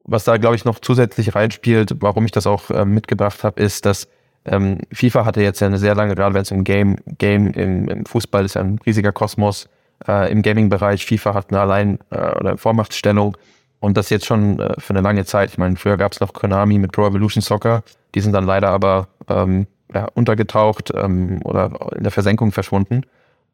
Was 0.03 0.23
da, 0.23 0.37
glaube 0.37 0.55
ich, 0.55 0.65
noch 0.65 0.79
zusätzlich 0.79 1.33
reinspielt, 1.33 1.95
warum 1.99 2.25
ich 2.25 2.31
das 2.31 2.45
auch 2.45 2.69
ähm, 2.69 2.93
mitgebracht 2.93 3.43
habe, 3.43 3.61
ist, 3.61 3.85
dass 3.85 4.07
ähm, 4.45 4.79
FIFA 4.91 5.25
hatte 5.25 5.41
jetzt 5.41 5.59
ja 5.59 5.67
eine 5.67 5.79
sehr 5.79 5.95
lange, 5.95 6.15
gerade 6.15 6.35
wenn 6.35 6.43
es 6.43 6.51
im 6.51 6.63
Game, 6.63 6.97
Game 7.17 7.47
im, 7.51 7.87
im, 7.87 8.05
Fußball 8.05 8.45
ist 8.45 8.53
ja 8.53 8.61
ein 8.61 8.79
riesiger 8.85 9.11
Kosmos, 9.11 9.67
äh, 10.07 10.31
im 10.31 10.43
Gaming-Bereich. 10.43 11.05
FIFA 11.05 11.33
hat 11.33 11.49
eine 11.49 11.61
Allein- 11.61 11.99
äh, 12.11 12.37
oder 12.39 12.57
Vormachtstellung 12.57 13.35
und 13.79 13.97
das 13.97 14.09
jetzt 14.09 14.25
schon 14.25 14.59
äh, 14.59 14.73
für 14.79 14.91
eine 14.91 15.01
lange 15.01 15.25
Zeit. 15.25 15.49
Ich 15.49 15.57
meine, 15.57 15.75
früher 15.75 15.97
gab 15.97 16.11
es 16.11 16.19
noch 16.19 16.33
Konami 16.33 16.77
mit 16.77 16.91
Pro 16.91 17.07
Evolution 17.07 17.41
Soccer. 17.41 17.83
Die 18.13 18.21
sind 18.21 18.33
dann 18.33 18.45
leider 18.45 18.69
aber 18.69 19.07
ähm, 19.27 19.65
ja, 19.93 20.07
untergetaucht 20.13 20.91
ähm, 20.95 21.41
oder 21.43 21.71
in 21.95 22.03
der 22.03 22.11
Versenkung 22.11 22.51
verschwunden. 22.51 23.01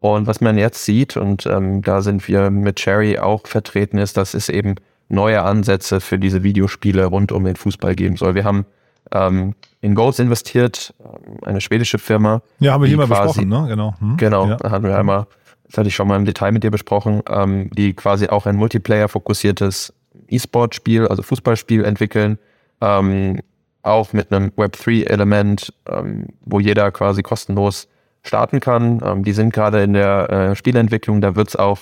Und 0.01 0.25
was 0.25 0.41
man 0.41 0.57
jetzt 0.57 0.83
sieht, 0.83 1.15
und 1.15 1.45
ähm, 1.45 1.83
da 1.83 2.01
sind 2.01 2.27
wir 2.27 2.49
mit 2.49 2.77
Cherry 2.77 3.19
auch 3.19 3.45
vertreten, 3.45 3.99
ist, 3.99 4.17
dass 4.17 4.33
es 4.33 4.49
eben 4.49 4.75
neue 5.09 5.43
Ansätze 5.43 6.01
für 6.01 6.17
diese 6.17 6.41
Videospiele 6.41 7.05
rund 7.05 7.31
um 7.31 7.43
den 7.43 7.55
Fußball 7.55 7.93
geben 7.93 8.17
soll. 8.17 8.33
Wir 8.33 8.43
haben 8.43 8.65
ähm, 9.11 9.53
in 9.79 9.93
Goals 9.93 10.17
investiert, 10.17 10.95
ähm, 10.99 11.37
eine 11.43 11.61
schwedische 11.61 11.99
Firma. 11.99 12.41
Ja, 12.59 12.73
haben 12.73 12.81
wir 12.81 12.87
hier 12.87 12.97
mal 12.97 13.05
quasi, 13.05 13.41
besprochen, 13.41 13.49
ne? 13.49 13.67
Genau. 13.67 13.93
Hm? 13.99 14.17
Genau, 14.17 14.47
ja. 14.47 14.55
da 14.55 14.71
hatten 14.71 14.85
wir 14.85 14.97
einmal, 14.97 15.27
das 15.67 15.77
hatte 15.77 15.87
ich 15.87 15.95
schon 15.95 16.07
mal 16.07 16.15
im 16.15 16.25
Detail 16.25 16.51
mit 16.51 16.63
dir 16.63 16.71
besprochen, 16.71 17.21
ähm, 17.29 17.69
die 17.71 17.93
quasi 17.93 18.27
auch 18.27 18.47
ein 18.47 18.55
Multiplayer-fokussiertes 18.55 19.93
E-Sport-Spiel, 20.29 21.07
also 21.09 21.21
Fußballspiel 21.21 21.85
entwickeln, 21.85 22.39
ähm, 22.81 23.39
auch 23.83 24.13
mit 24.13 24.31
einem 24.31 24.49
Web3-Element, 24.57 25.71
ähm, 25.87 26.25
wo 26.43 26.59
jeder 26.59 26.91
quasi 26.91 27.21
kostenlos 27.21 27.87
starten 28.23 28.59
kann. 28.59 29.01
Ähm, 29.03 29.23
die 29.23 29.33
sind 29.33 29.53
gerade 29.53 29.83
in 29.83 29.93
der 29.93 30.29
äh, 30.29 30.55
Spielentwicklung, 30.55 31.21
da 31.21 31.35
wird 31.35 31.49
es 31.49 31.55
auch 31.55 31.79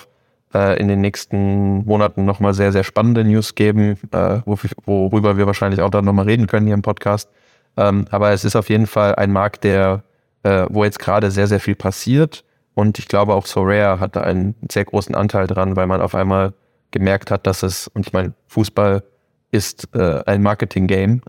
äh, 0.54 0.80
in 0.80 0.88
den 0.88 1.02
nächsten 1.02 1.86
Monaten 1.86 2.26
nochmal 2.26 2.56
sehr, 2.56 2.72
sehr 2.72 2.84
spannende 2.84 3.24
News 3.24 3.54
geben, 3.54 3.98
äh, 4.12 4.40
worüber 4.86 5.38
wir 5.38 5.46
wahrscheinlich 5.46 5.82
auch 5.82 5.92
dann 5.92 6.06
nochmal 6.06 6.26
reden 6.26 6.48
können 6.48 6.66
hier 6.66 6.74
im 6.74 6.82
Podcast. 6.82 7.30
Ähm, 7.78 8.06
aber 8.10 8.32
es 8.32 8.44
ist 8.44 8.56
auf 8.56 8.70
jeden 8.70 8.88
Fall 8.88 9.14
ein 9.16 9.32
Markt, 9.32 9.64
der, 9.64 10.04
äh, 10.42 10.66
wo 10.70 10.84
jetzt 10.84 10.98
gerade 10.98 11.30
sehr, 11.30 11.46
sehr 11.46 11.60
viel 11.60 11.76
passiert. 11.76 12.44
Und 12.74 12.98
ich 12.98 13.08
glaube 13.08 13.36
auch 13.36 13.46
Soraya 13.46 14.00
hat 14.00 14.18
einen 14.18 14.56
sehr 14.72 14.86
großen 14.86 15.14
Anteil 15.14 15.46
dran, 15.46 15.76
weil 15.76 15.86
man 15.86 16.02
auf 16.02 16.16
einmal 16.16 16.54
gemerkt 16.90 17.30
hat, 17.30 17.46
dass 17.46 17.62
es, 17.62 17.88
und 17.88 18.08
ich 18.08 18.14
meine, 18.14 18.34
Fußball 18.48 19.04
ist 19.52 19.94
ein 19.96 20.44
Marketing-Game 20.44 21.22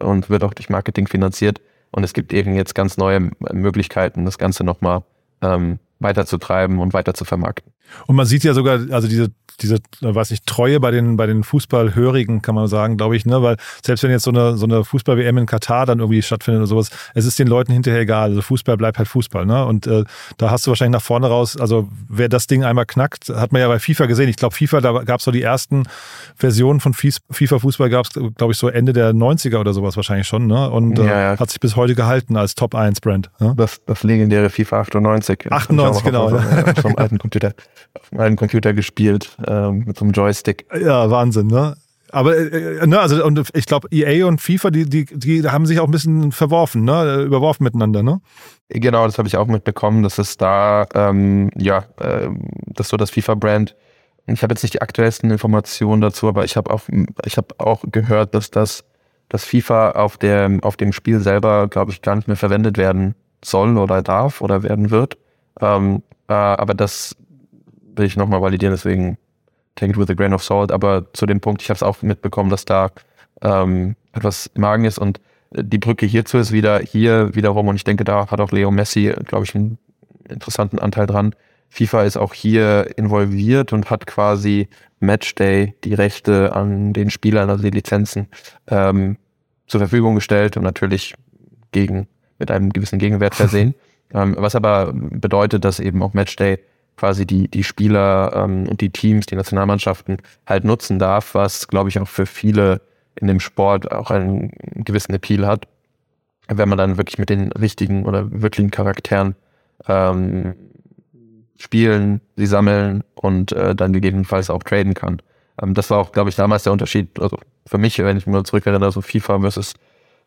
und 0.00 0.30
wird 0.30 0.44
auch 0.44 0.54
durch 0.54 0.70
Marketing 0.70 1.06
finanziert. 1.06 1.60
Und 1.94 2.02
es 2.02 2.12
gibt 2.12 2.32
eben 2.32 2.56
jetzt 2.56 2.74
ganz 2.74 2.96
neue 2.96 3.30
Möglichkeiten, 3.52 4.24
das 4.24 4.36
Ganze 4.36 4.64
nochmal 4.64 5.04
ähm, 5.42 5.78
weiterzutreiben 6.04 6.78
und 6.78 6.94
weiter 6.94 7.14
zu 7.14 7.24
vermarkten. 7.24 7.72
Und 8.06 8.14
man 8.16 8.26
sieht 8.26 8.44
ja 8.44 8.54
sogar, 8.54 8.80
also 8.90 9.08
diese 9.08 9.30
diese, 9.60 9.78
weiß 10.00 10.30
nicht, 10.30 10.46
Treue 10.46 10.80
bei 10.80 10.90
den, 10.90 11.16
bei 11.16 11.26
den 11.26 11.44
Fußballhörigen, 11.44 12.42
kann 12.42 12.54
man 12.54 12.66
sagen, 12.66 12.96
glaube 12.96 13.16
ich, 13.16 13.24
ne? 13.24 13.42
Weil 13.42 13.56
selbst 13.84 14.02
wenn 14.02 14.10
jetzt 14.10 14.24
so 14.24 14.30
eine, 14.30 14.56
so 14.56 14.66
eine 14.66 14.84
Fußball-WM 14.84 15.38
in 15.38 15.46
Katar 15.46 15.86
dann 15.86 16.00
irgendwie 16.00 16.22
stattfindet 16.22 16.60
oder 16.60 16.66
sowas, 16.66 16.90
es 17.14 17.24
ist 17.24 17.38
den 17.38 17.46
Leuten 17.46 17.72
hinterher 17.72 18.00
egal. 18.00 18.30
Also 18.30 18.42
Fußball 18.42 18.76
bleibt 18.76 18.98
halt 18.98 19.08
Fußball, 19.08 19.46
ne? 19.46 19.64
Und 19.64 19.86
äh, 19.86 20.04
da 20.38 20.50
hast 20.50 20.66
du 20.66 20.70
wahrscheinlich 20.70 20.98
nach 20.98 21.02
vorne 21.02 21.28
raus, 21.28 21.56
also 21.56 21.88
wer 22.08 22.28
das 22.28 22.46
Ding 22.46 22.64
einmal 22.64 22.86
knackt, 22.86 23.28
hat 23.28 23.52
man 23.52 23.60
ja 23.60 23.68
bei 23.68 23.78
FIFA 23.78 24.06
gesehen. 24.06 24.28
Ich 24.28 24.36
glaube, 24.36 24.54
FIFA, 24.54 24.80
da 24.80 24.92
gab 25.04 25.20
es 25.20 25.24
so 25.24 25.30
die 25.30 25.42
ersten 25.42 25.84
Versionen 26.36 26.80
von 26.80 26.94
FIFA-Fußball 26.94 27.90
gab 27.90 28.06
es, 28.06 28.12
glaube 28.12 28.52
ich, 28.52 28.58
so 28.58 28.68
Ende 28.68 28.92
der 28.92 29.12
90er 29.12 29.58
oder 29.58 29.72
sowas 29.72 29.96
wahrscheinlich 29.96 30.26
schon, 30.26 30.46
ne? 30.46 30.70
Und 30.70 30.98
äh, 30.98 31.06
ja, 31.06 31.32
ja. 31.32 31.38
hat 31.38 31.50
sich 31.50 31.60
bis 31.60 31.76
heute 31.76 31.94
gehalten 31.94 32.36
als 32.36 32.54
Top-1-Brand. 32.54 33.30
Ne? 33.38 33.54
Das, 33.56 33.80
das 33.86 34.02
legendäre 34.02 34.50
FIFA 34.50 34.80
98. 34.80 35.52
98, 35.52 35.93
genau. 36.02 36.26
Auf, 36.26 36.32
auf, 36.32 36.78
auf, 36.78 36.84
auf, 36.84 36.98
alten 36.98 37.18
Computer, 37.18 37.54
auf 37.94 38.12
einem 38.12 38.20
alten 38.20 38.36
Computer 38.36 38.72
gespielt 38.72 39.36
ähm, 39.46 39.84
mit 39.86 39.98
so 39.98 40.04
einem 40.04 40.12
Joystick. 40.12 40.66
Ja, 40.78 41.10
Wahnsinn, 41.10 41.46
ne? 41.48 41.76
Aber 42.14 42.36
äh, 42.36 42.78
äh 42.78 42.86
ne, 42.86 43.00
also 43.00 43.24
und 43.24 43.50
ich 43.54 43.66
glaube, 43.66 43.88
EA 43.90 44.26
und 44.26 44.40
FIFA, 44.40 44.70
die, 44.70 44.88
die, 44.88 45.04
die 45.04 45.48
haben 45.48 45.66
sich 45.66 45.80
auch 45.80 45.86
ein 45.86 45.90
bisschen 45.90 46.32
verworfen, 46.32 46.84
ne? 46.84 47.22
Überworfen 47.22 47.64
miteinander, 47.64 48.02
ne? 48.02 48.20
Genau, 48.68 49.04
das 49.04 49.18
habe 49.18 49.28
ich 49.28 49.36
auch 49.36 49.46
mitbekommen, 49.46 50.02
dass 50.02 50.18
es 50.18 50.36
da, 50.36 50.86
ähm, 50.94 51.50
ja, 51.56 51.84
äh, 51.98 52.28
das 52.66 52.88
so 52.88 52.96
das 52.96 53.10
FIFA-Brand. 53.10 53.74
Ich 54.26 54.42
habe 54.42 54.52
jetzt 54.52 54.62
nicht 54.62 54.74
die 54.74 54.82
aktuellsten 54.82 55.30
Informationen 55.30 56.00
dazu, 56.00 56.28
aber 56.28 56.44
ich 56.44 56.56
habe 56.56 56.70
auch, 56.70 56.82
ich 57.26 57.36
habe 57.36 57.48
auch 57.58 57.84
gehört, 57.90 58.34
dass 58.34 58.50
das, 58.50 58.84
dass 59.28 59.44
FIFA 59.44 59.90
auf 59.92 60.16
der, 60.16 60.58
auf 60.62 60.76
dem 60.76 60.92
Spiel 60.92 61.20
selber, 61.20 61.68
glaube 61.68 61.90
ich, 61.90 62.00
gar 62.00 62.16
nicht 62.16 62.28
mehr 62.28 62.36
verwendet 62.36 62.78
werden 62.78 63.16
soll 63.44 63.76
oder 63.76 64.02
darf 64.02 64.40
oder 64.40 64.62
werden 64.62 64.90
wird. 64.90 65.18
Ähm, 65.60 66.02
äh, 66.28 66.32
aber 66.32 66.74
das 66.74 67.16
will 67.96 68.06
ich 68.06 68.16
nochmal 68.16 68.42
validieren, 68.42 68.74
deswegen 68.74 69.18
take 69.76 69.92
it 69.92 69.98
with 69.98 70.10
a 70.10 70.14
grain 70.14 70.34
of 70.34 70.42
salt. 70.42 70.72
Aber 70.72 71.12
zu 71.12 71.26
dem 71.26 71.40
Punkt, 71.40 71.62
ich 71.62 71.68
habe 71.68 71.76
es 71.76 71.82
auch 71.82 72.02
mitbekommen, 72.02 72.50
dass 72.50 72.64
da 72.64 72.90
ähm, 73.42 73.96
etwas 74.12 74.50
im 74.54 74.62
Magen 74.62 74.84
ist 74.84 74.98
und 74.98 75.20
die 75.56 75.78
Brücke 75.78 76.06
hierzu 76.06 76.38
ist 76.38 76.52
wieder 76.52 76.80
hier 76.80 77.34
wiederum 77.34 77.68
und 77.68 77.76
ich 77.76 77.84
denke, 77.84 78.04
da 78.04 78.28
hat 78.30 78.40
auch 78.40 78.50
Leo 78.50 78.70
Messi, 78.70 79.12
glaube 79.24 79.44
ich, 79.44 79.54
einen 79.54 79.78
interessanten 80.28 80.78
Anteil 80.78 81.06
dran. 81.06 81.34
FIFA 81.68 82.04
ist 82.04 82.16
auch 82.16 82.34
hier 82.34 82.96
involviert 82.96 83.72
und 83.72 83.90
hat 83.90 84.06
quasi 84.06 84.68
Matchday 85.00 85.74
die 85.84 85.94
Rechte 85.94 86.54
an 86.54 86.92
den 86.92 87.10
Spielern, 87.10 87.50
also 87.50 87.62
die 87.62 87.70
Lizenzen, 87.70 88.28
ähm, 88.68 89.16
zur 89.66 89.80
Verfügung 89.80 90.14
gestellt 90.14 90.56
und 90.56 90.62
natürlich 90.62 91.14
gegen 91.72 92.08
mit 92.38 92.50
einem 92.50 92.70
gewissen 92.70 92.98
Gegenwert 92.98 93.34
versehen. 93.34 93.74
ähm, 94.14 94.36
was 94.38 94.54
aber 94.54 94.92
bedeutet, 94.94 95.64
dass 95.64 95.80
eben 95.80 96.02
auch 96.02 96.14
Matchday 96.14 96.58
quasi 96.96 97.26
die, 97.26 97.48
die 97.48 97.64
Spieler 97.64 98.32
ähm, 98.34 98.68
und 98.68 98.80
die 98.80 98.90
Teams, 98.90 99.26
die 99.26 99.36
Nationalmannschaften 99.36 100.18
halt 100.46 100.64
nutzen 100.64 100.98
darf, 100.98 101.34
was, 101.34 101.68
glaube 101.68 101.88
ich, 101.88 101.98
auch 101.98 102.08
für 102.08 102.26
viele 102.26 102.80
in 103.16 103.26
dem 103.26 103.40
Sport 103.40 103.90
auch 103.90 104.10
einen 104.10 104.52
gewissen 104.74 105.14
Appeal 105.14 105.46
hat, 105.46 105.66
wenn 106.48 106.68
man 106.68 106.78
dann 106.78 106.96
wirklich 106.96 107.18
mit 107.18 107.30
den 107.30 107.52
richtigen 107.52 108.06
oder 108.06 108.30
wirklichen 108.30 108.70
Charakteren 108.70 109.34
ähm, 109.88 110.54
spielen, 111.56 112.20
sie 112.36 112.46
sammeln 112.46 113.02
und 113.14 113.52
äh, 113.52 113.74
dann 113.74 113.92
gegebenenfalls 113.92 114.50
auch 114.50 114.62
traden 114.62 114.94
kann. 114.94 115.20
Ähm, 115.60 115.74
das 115.74 115.90
war 115.90 115.98
auch, 115.98 116.12
glaube 116.12 116.30
ich, 116.30 116.36
damals 116.36 116.64
der 116.64 116.72
Unterschied, 116.72 117.20
also 117.20 117.38
für 117.66 117.78
mich, 117.78 117.98
wenn 117.98 118.16
ich 118.16 118.26
mir 118.26 118.44
zurückerinnere, 118.44 118.92
so 118.92 119.00
FIFA 119.00 119.40
versus 119.40 119.74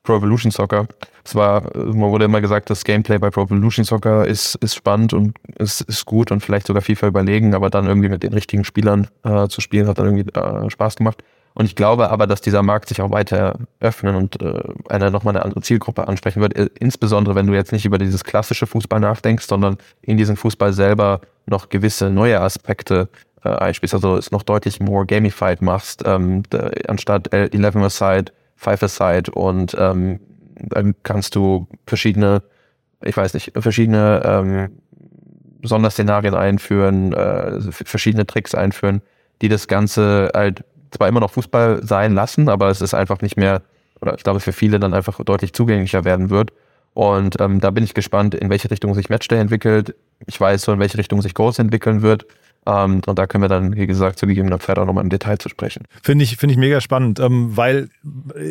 Pro 0.08 0.15
Evolution 0.15 0.52
Soccer. 0.52 0.88
Es 1.26 1.36
war, 1.36 1.63
man 1.76 2.10
wurde 2.10 2.26
immer 2.26 2.39
gesagt, 2.39 2.70
das 2.70 2.86
Gameplay 2.86 3.17
bei 3.17 3.30
Pro 3.30 3.43
Evolution 3.43 3.84
Soccer 3.84 4.26
ist, 4.26 4.56
ist 4.56 4.74
spannend 4.74 5.12
und 5.12 5.36
ist, 5.60 5.82
ist 5.82 6.06
gut 6.06 6.32
und 6.32 6.39
vielleicht 6.39 6.65
sogar 6.65 6.82
FIFA 6.82 7.08
überlegen, 7.08 7.54
aber 7.54 7.70
dann 7.70 7.88
irgendwie 7.88 8.08
mit 8.08 8.24
den 8.24 8.34
richtigen 8.34 8.63
Spielern 8.63 9.10
äh, 9.24 9.50
zu 9.50 9.60
spielen, 9.60 9.86
hat 9.86 10.00
dann 10.00 10.06
irgendwie 10.17 10.39
äh, 10.39 10.70
Spaß 10.70 10.96
gemacht. 10.96 11.22
Und 11.56 11.65
ich 11.65 11.76
glaube 11.76 12.10
aber, 12.10 12.26
dass 12.26 12.39
dieser 12.39 12.63
Markt 12.63 12.88
sich 12.88 13.02
auch 13.02 13.12
weiter 13.12 13.60
öffnen 13.82 14.15
und 14.15 14.41
äh, 14.41 14.62
eine 14.88 15.12
nochmal 15.12 15.36
eine 15.36 15.43
andere 15.43 15.62
Zielgruppe 15.62 16.08
ansprechen 16.08 16.41
wird. 16.41 16.56
Äh, 16.56 16.70
insbesondere, 16.80 17.36
wenn 17.36 17.48
du 17.48 17.54
jetzt 17.54 17.74
nicht 17.74 17.86
über 17.86 17.98
dieses 17.98 18.24
klassische 18.24 18.65
Fußball 18.65 19.02
nachdenkst, 19.02 19.46
sondern 19.46 19.78
in 20.02 20.15
diesem 20.15 20.38
Fußball 20.38 20.72
selber 20.72 21.20
noch 21.48 21.67
gewisse 21.67 22.10
neue 22.10 22.39
Aspekte 22.39 23.10
äh, 23.43 23.50
einspielst. 23.50 23.93
Also 23.93 24.15
es 24.15 24.32
noch 24.32 24.43
deutlich 24.43 24.80
more 24.80 25.06
gamified 25.06 25.62
machst, 25.62 26.04
ähm, 26.06 26.43
anstatt 26.88 27.34
11-a-side 27.34 28.32
Five-A-Side 28.58 29.32
und 29.32 29.76
ähm, 29.80 30.20
dann 30.56 30.96
kannst 31.04 31.36
du 31.36 31.67
verschiedene, 31.86 32.41
ich 33.04 33.15
weiß 33.15 33.34
nicht, 33.34 33.54
verschiedene 33.56 34.22
ähm, 34.26 34.70
Sonderszenarien 35.63 36.34
einführen, 36.34 37.13
äh, 37.13 37.62
verschiedene 37.72 38.26
Tricks 38.26 38.56
einführen, 38.56 39.02
die 39.41 39.50
das 39.50 39.67
Ganze 39.67 40.32
halt 40.34 40.63
zwar 40.91 41.08
immer 41.08 41.20
noch 41.20 41.32
Fußball 41.32 41.84
sein 41.84 42.13
lassen, 42.13 42.50
aber 42.50 42.70
es 42.70 42.82
ist 42.82 42.93
einfach 42.93 43.22
nicht 43.22 43.38
mehr, 43.38 43.62
oder 44.02 44.15
ich 44.15 44.24
glaube 44.24 44.39
für 44.39 44.54
viele 44.54 44.80
dann 44.80 44.93
einfach 44.93 45.24
deutlich 45.24 45.54
zugänglicher 45.54 46.06
werden 46.06 46.30
wird. 46.30 46.52
Und 46.93 47.39
ähm, 47.39 47.60
da 47.60 47.70
bin 47.70 47.84
ich 47.84 47.93
gespannt, 47.93 48.34
in 48.34 48.50
welche 48.50 48.72
Richtung 48.72 48.96
sich 48.96 49.10
Matchday 49.10 49.39
entwickelt. 49.39 49.96
Ich 50.26 50.39
weiß 50.41 50.63
so, 50.63 50.74
in 50.74 50.80
welche 50.80 50.98
Richtung 50.98 51.22
sich 51.22 51.36
Ghost 51.36 51.60
entwickeln 51.60 52.02
wird. 52.02 52.26
Ähm, 52.67 53.01
und 53.06 53.17
da 53.17 53.27
können 53.27 53.43
wir 53.43 53.47
dann, 53.47 53.75
wie 53.75 53.88
gesagt, 53.88 54.19
zu 54.19 54.27
gegebener 54.27 54.60
Zeit 54.60 54.77
auch 54.77 54.86
nochmal 54.86 55.03
im 55.03 55.10
Detail 55.10 55.38
zu 55.38 55.47
sprechen. 55.47 55.86
Finde 56.03 56.25
ich, 56.25 56.36
finde 56.36 56.51
ich 56.51 56.60
mega 56.60 56.82
spannend, 56.82 57.19
ähm, 57.19 57.56
weil 57.56 57.89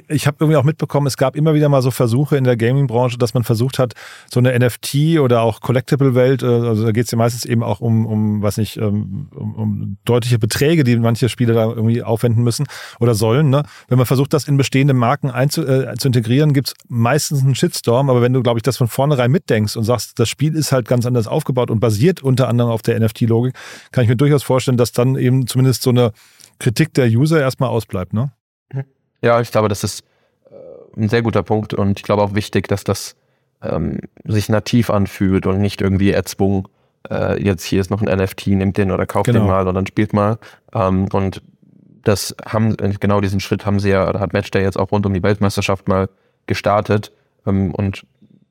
ich 0.08 0.26
habe 0.26 0.38
irgendwie 0.40 0.56
auch 0.56 0.64
mitbekommen, 0.64 1.06
es 1.06 1.18
gab 1.18 1.36
immer 1.36 1.52
wieder 1.52 1.68
mal 1.68 1.82
so 1.82 1.90
Versuche 1.90 2.36
in 2.38 2.44
der 2.44 2.56
Gaming-Branche, 2.56 3.18
dass 3.18 3.34
man 3.34 3.44
versucht 3.44 3.78
hat, 3.78 3.92
so 4.32 4.40
eine 4.40 4.58
NFT 4.58 5.18
oder 5.20 5.42
auch 5.42 5.60
Collectible-Welt, 5.60 6.42
äh, 6.42 6.46
also 6.46 6.84
da 6.84 6.92
geht 6.92 7.04
es 7.04 7.10
ja 7.10 7.18
meistens 7.18 7.44
eben 7.44 7.62
auch 7.62 7.80
um, 7.80 8.06
um 8.06 8.42
was 8.42 8.56
nicht, 8.56 8.78
ähm, 8.78 9.28
um, 9.34 9.54
um 9.54 9.96
deutliche 10.06 10.38
Beträge, 10.38 10.82
die 10.82 10.96
manche 10.96 11.28
Spiele 11.28 11.52
da 11.52 11.66
irgendwie 11.66 12.02
aufwenden 12.02 12.42
müssen 12.42 12.66
oder 12.98 13.14
sollen. 13.14 13.50
Ne? 13.50 13.64
Wenn 13.88 13.98
man 13.98 14.06
versucht, 14.06 14.32
das 14.32 14.48
in 14.48 14.56
bestehende 14.56 14.94
Marken 14.94 15.30
einzu, 15.30 15.66
äh, 15.66 15.94
zu 15.98 16.08
integrieren, 16.08 16.54
gibt 16.54 16.68
es 16.68 16.74
meistens 16.88 17.42
einen 17.42 17.54
Shitstorm, 17.54 18.08
aber 18.08 18.22
wenn 18.22 18.32
du, 18.32 18.42
glaube 18.42 18.58
ich, 18.58 18.62
das 18.62 18.78
von 18.78 18.88
vornherein 18.88 19.30
mitdenkst 19.30 19.76
und 19.76 19.84
sagst, 19.84 20.18
das 20.18 20.30
Spiel 20.30 20.54
ist 20.54 20.72
halt 20.72 20.88
ganz 20.88 21.04
anders 21.04 21.26
aufgebaut 21.26 21.70
und 21.70 21.80
basiert 21.80 22.22
unter 22.22 22.48
anderem 22.48 22.70
auf 22.70 22.80
der 22.80 22.98
NFT-Logik, 22.98 23.54
kann 23.92 24.04
ich 24.04 24.05
mir 24.08 24.16
durchaus 24.16 24.42
vorstellen, 24.42 24.76
dass 24.76 24.92
dann 24.92 25.16
eben 25.16 25.46
zumindest 25.46 25.82
so 25.82 25.90
eine 25.90 26.12
Kritik 26.58 26.94
der 26.94 27.06
User 27.06 27.40
erstmal 27.40 27.70
ausbleibt, 27.70 28.12
ne? 28.12 28.32
Ja, 29.22 29.40
ich 29.40 29.50
glaube, 29.50 29.68
das 29.68 29.82
ist 29.84 30.04
äh, 30.50 31.00
ein 31.00 31.08
sehr 31.08 31.22
guter 31.22 31.42
Punkt 31.42 31.74
und 31.74 31.98
ich 31.98 32.04
glaube 32.04 32.22
auch 32.22 32.34
wichtig, 32.34 32.68
dass 32.68 32.84
das 32.84 33.16
ähm, 33.62 33.98
sich 34.24 34.48
nativ 34.48 34.90
anfühlt 34.90 35.46
und 35.46 35.60
nicht 35.60 35.80
irgendwie 35.80 36.10
erzwungen, 36.10 36.68
äh, 37.10 37.42
jetzt 37.42 37.64
hier 37.64 37.80
ist 37.80 37.90
noch 37.90 38.02
ein 38.02 38.18
NFT, 38.18 38.48
nimmt 38.48 38.76
den 38.76 38.90
oder 38.90 39.06
kauft 39.06 39.26
genau. 39.26 39.40
den 39.40 39.46
mal 39.46 39.66
und 39.66 39.74
dann 39.74 39.86
spielt 39.86 40.12
mal. 40.12 40.38
Ähm, 40.72 41.08
und 41.12 41.42
das 42.02 42.36
haben, 42.44 42.76
genau 42.76 43.20
diesen 43.20 43.40
Schritt 43.40 43.66
haben 43.66 43.80
sie 43.80 43.90
ja, 43.90 44.08
oder 44.08 44.20
hat 44.20 44.32
Matchday 44.32 44.62
jetzt 44.62 44.78
auch 44.78 44.92
rund 44.92 45.06
um 45.06 45.14
die 45.14 45.22
Weltmeisterschaft 45.22 45.88
mal 45.88 46.08
gestartet. 46.46 47.12
Ähm, 47.46 47.74
und 47.74 48.06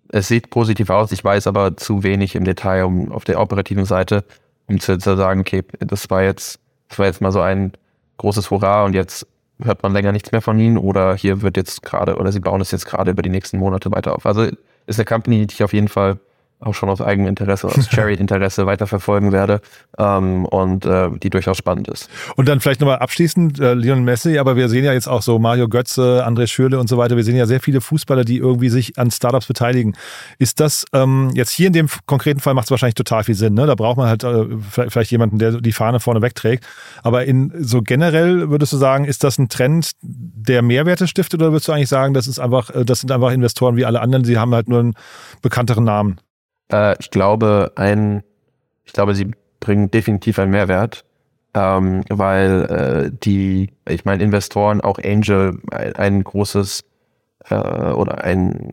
es 0.09 0.27
sieht 0.27 0.49
positiv 0.49 0.89
aus, 0.89 1.11
ich 1.11 1.23
weiß 1.23 1.47
aber 1.47 1.77
zu 1.77 2.03
wenig 2.03 2.35
im 2.35 2.43
Detail 2.43 2.85
um, 2.85 3.11
auf 3.11 3.23
der 3.23 3.39
operativen 3.39 3.85
Seite, 3.85 4.23
um 4.67 4.79
zu, 4.79 4.97
zu 4.97 5.15
sagen, 5.15 5.41
okay, 5.41 5.63
das 5.79 6.09
war 6.09 6.23
jetzt, 6.23 6.59
das 6.89 6.99
war 6.99 7.05
jetzt 7.05 7.21
mal 7.21 7.31
so 7.31 7.41
ein 7.41 7.73
großes 8.17 8.49
Hurra 8.49 8.85
und 8.85 8.93
jetzt 8.93 9.27
hört 9.61 9.83
man 9.83 9.93
länger 9.93 10.11
nichts 10.11 10.31
mehr 10.31 10.41
von 10.41 10.59
ihnen 10.59 10.77
oder 10.77 11.15
hier 11.15 11.41
wird 11.41 11.57
jetzt 11.57 11.81
gerade 11.81 12.17
oder 12.17 12.31
sie 12.31 12.39
bauen 12.39 12.61
es 12.61 12.71
jetzt 12.71 12.85
gerade 12.85 13.11
über 13.11 13.21
die 13.21 13.29
nächsten 13.29 13.57
Monate 13.57 13.91
weiter 13.91 14.15
auf. 14.15 14.25
Also 14.25 14.47
ist 14.87 14.99
eine 14.99 15.05
Company, 15.05 15.47
die 15.47 15.53
ich 15.53 15.63
auf 15.63 15.73
jeden 15.73 15.87
Fall 15.87 16.19
auch 16.59 16.73
schon 16.73 16.89
aus 16.89 17.01
eigenem 17.01 17.27
Interesse, 17.27 17.67
aus 17.67 17.89
Cherry-Interesse 17.89 18.65
weiterverfolgen 18.65 19.31
werde 19.31 19.61
ähm, 19.97 20.45
und 20.45 20.85
äh, 20.85 21.09
die 21.21 21.29
durchaus 21.29 21.57
spannend 21.57 21.87
ist. 21.87 22.09
Und 22.35 22.47
dann 22.47 22.59
vielleicht 22.59 22.81
nochmal 22.81 22.99
abschließend, 22.99 23.59
äh, 23.59 23.73
Lionel 23.73 24.03
Messi, 24.03 24.37
aber 24.37 24.55
wir 24.55 24.69
sehen 24.69 24.85
ja 24.85 24.93
jetzt 24.93 25.07
auch 25.07 25.21
so 25.21 25.37
Mario 25.39 25.67
Götze, 25.67 26.25
André 26.25 26.47
Schürle 26.47 26.79
und 26.79 26.87
so 26.87 26.97
weiter, 26.97 27.15
wir 27.15 27.23
sehen 27.23 27.35
ja 27.35 27.45
sehr 27.45 27.59
viele 27.59 27.81
Fußballer, 27.81 28.23
die 28.23 28.37
irgendwie 28.37 28.69
sich 28.69 28.97
an 28.97 29.11
Startups 29.11 29.47
beteiligen. 29.47 29.95
Ist 30.39 30.59
das 30.59 30.85
ähm, 30.93 31.31
jetzt 31.33 31.51
hier 31.51 31.67
in 31.67 31.73
dem 31.73 31.89
konkreten 32.05 32.39
Fall 32.39 32.53
macht 32.53 32.65
es 32.65 32.71
wahrscheinlich 32.71 32.95
total 32.95 33.23
viel 33.23 33.35
Sinn, 33.35 33.53
ne? 33.53 33.67
Da 33.67 33.75
braucht 33.75 33.97
man 33.97 34.07
halt 34.07 34.23
äh, 34.23 34.45
vielleicht 34.89 35.11
jemanden, 35.11 35.39
der 35.39 35.61
die 35.61 35.73
Fahne 35.73 35.99
vorne 35.99 36.21
wegträgt. 36.21 36.65
Aber 37.03 37.25
in 37.25 37.51
so 37.59 37.81
generell 37.81 38.49
würdest 38.49 38.73
du 38.73 38.77
sagen, 38.77 39.05
ist 39.05 39.23
das 39.23 39.37
ein 39.37 39.49
Trend, 39.49 39.91
der 40.01 40.61
Mehrwerte 40.61 41.07
stiftet, 41.07 41.41
oder 41.41 41.51
würdest 41.51 41.67
du 41.67 41.73
eigentlich 41.73 41.89
sagen, 41.89 42.13
das 42.13 42.27
ist 42.27 42.39
einfach, 42.39 42.69
äh, 42.69 42.85
das 42.85 43.01
sind 43.01 43.11
einfach 43.11 43.31
Investoren 43.31 43.75
wie 43.75 43.85
alle 43.85 44.01
anderen, 44.01 44.23
sie 44.25 44.37
haben 44.37 44.53
halt 44.53 44.69
nur 44.69 44.79
einen 44.79 44.93
bekannteren 45.41 45.83
Namen? 45.83 46.17
Äh, 46.71 46.95
ich 46.99 47.11
glaube, 47.11 47.71
ein, 47.75 48.23
ich 48.83 48.93
glaube, 48.93 49.15
sie 49.15 49.31
bringen 49.59 49.91
definitiv 49.91 50.39
einen 50.39 50.51
Mehrwert, 50.51 51.05
ähm, 51.53 52.03
weil 52.09 53.11
äh, 53.11 53.17
die, 53.23 53.71
ich 53.87 54.05
meine, 54.05 54.23
Investoren, 54.23 54.81
auch 54.81 54.99
Angel, 55.03 55.59
ein, 55.71 55.95
ein 55.95 56.23
großes 56.23 56.83
äh, 57.49 57.55
oder 57.55 58.23
ein 58.23 58.71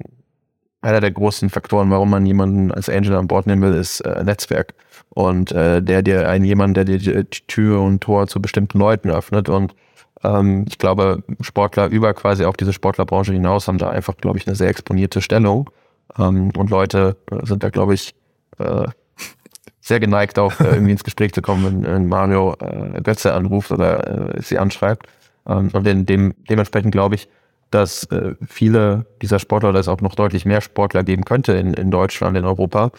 einer 0.82 1.00
der 1.00 1.12
großen 1.12 1.48
Faktoren, 1.48 1.90
warum 1.90 2.10
man 2.10 2.26
jemanden 2.26 2.72
als 2.72 2.88
Angel 2.88 3.14
an 3.14 3.28
Bord 3.28 3.46
nehmen 3.46 3.62
will, 3.62 3.74
ist 3.74 4.00
äh, 4.00 4.22
Netzwerk. 4.24 4.74
Und 5.10 5.52
äh, 5.52 5.80
der 5.80 6.02
dir 6.02 6.28
ein 6.28 6.44
jemand, 6.44 6.76
der 6.76 6.84
dir 6.84 6.98
die 6.98 7.24
Tür 7.46 7.80
und 7.80 8.00
Tor 8.00 8.26
zu 8.26 8.42
bestimmten 8.42 8.78
Leuten 8.78 9.08
öffnet. 9.10 9.48
Und 9.48 9.74
ähm, 10.24 10.64
ich 10.68 10.78
glaube, 10.78 11.22
Sportler 11.40 11.86
über 11.86 12.12
quasi 12.14 12.44
auch 12.44 12.56
diese 12.56 12.72
Sportlerbranche 12.72 13.32
hinaus 13.32 13.68
haben 13.68 13.78
da 13.78 13.90
einfach, 13.90 14.16
glaube 14.16 14.38
ich, 14.38 14.46
eine 14.46 14.56
sehr 14.56 14.68
exponierte 14.68 15.22
Stellung. 15.22 15.70
Ähm, 16.18 16.50
und 16.56 16.70
Leute 16.70 17.16
äh, 17.30 17.46
sind 17.46 17.62
da, 17.62 17.70
glaube 17.70 17.94
ich, 17.94 18.14
äh, 18.58 18.86
sehr 19.80 20.00
geneigt, 20.00 20.38
auch 20.38 20.58
äh, 20.60 20.64
irgendwie 20.74 20.92
ins 20.92 21.04
Gespräch 21.04 21.32
zu 21.32 21.42
kommen, 21.42 21.64
wenn, 21.64 21.84
wenn 21.84 22.08
Mario 22.08 22.54
äh, 22.60 23.00
Götze 23.02 23.34
anruft 23.34 23.72
oder 23.72 24.36
äh, 24.36 24.42
sie 24.42 24.58
anschreibt. 24.58 25.06
Ähm, 25.46 25.70
und 25.72 25.86
in 25.86 26.06
dem, 26.06 26.34
dementsprechend 26.48 26.92
glaube 26.92 27.16
ich, 27.16 27.28
dass 27.70 28.04
äh, 28.04 28.34
viele 28.46 29.06
dieser 29.22 29.38
Sportler, 29.38 29.70
oder 29.70 29.80
es 29.80 29.88
auch 29.88 30.00
noch 30.00 30.14
deutlich 30.14 30.44
mehr 30.44 30.60
Sportler 30.60 31.02
geben 31.02 31.24
könnte 31.24 31.52
in, 31.54 31.74
in 31.74 31.90
Deutschland, 31.90 32.36
in 32.36 32.44
Europa. 32.44 32.92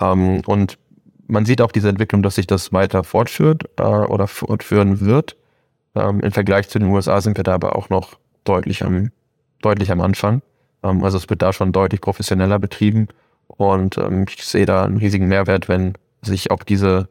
Ähm, 0.00 0.42
und 0.46 0.78
man 1.26 1.44
sieht 1.44 1.60
auch 1.60 1.72
diese 1.72 1.88
Entwicklung, 1.88 2.22
dass 2.22 2.36
sich 2.36 2.46
das 2.46 2.72
weiter 2.72 3.04
fortführt 3.04 3.80
oder 3.80 4.26
fortführen 4.26 5.00
wird. 5.00 5.36
Ähm, 5.94 6.20
Im 6.20 6.32
Vergleich 6.32 6.68
zu 6.68 6.78
den 6.78 6.88
USA 6.88 7.20
sind 7.20 7.36
wir 7.36 7.44
da 7.44 7.54
aber 7.54 7.76
auch 7.76 7.88
noch 7.88 8.18
deutlich 8.44 8.82
am, 8.82 9.10
deutlich 9.62 9.92
am 9.92 10.00
Anfang. 10.00 10.42
Ähm, 10.82 11.04
also 11.04 11.18
es 11.18 11.28
wird 11.28 11.42
da 11.42 11.52
schon 11.52 11.72
deutlich 11.72 12.00
professioneller 12.00 12.58
betrieben 12.58 13.08
und 13.46 13.98
ähm, 13.98 14.26
ich 14.28 14.44
sehe 14.44 14.66
da 14.66 14.84
einen 14.84 14.98
riesigen 14.98 15.28
Mehrwert, 15.28 15.68
wenn 15.68 15.94
sich 16.22 16.50
auch 16.50 16.62
diese 16.62 17.08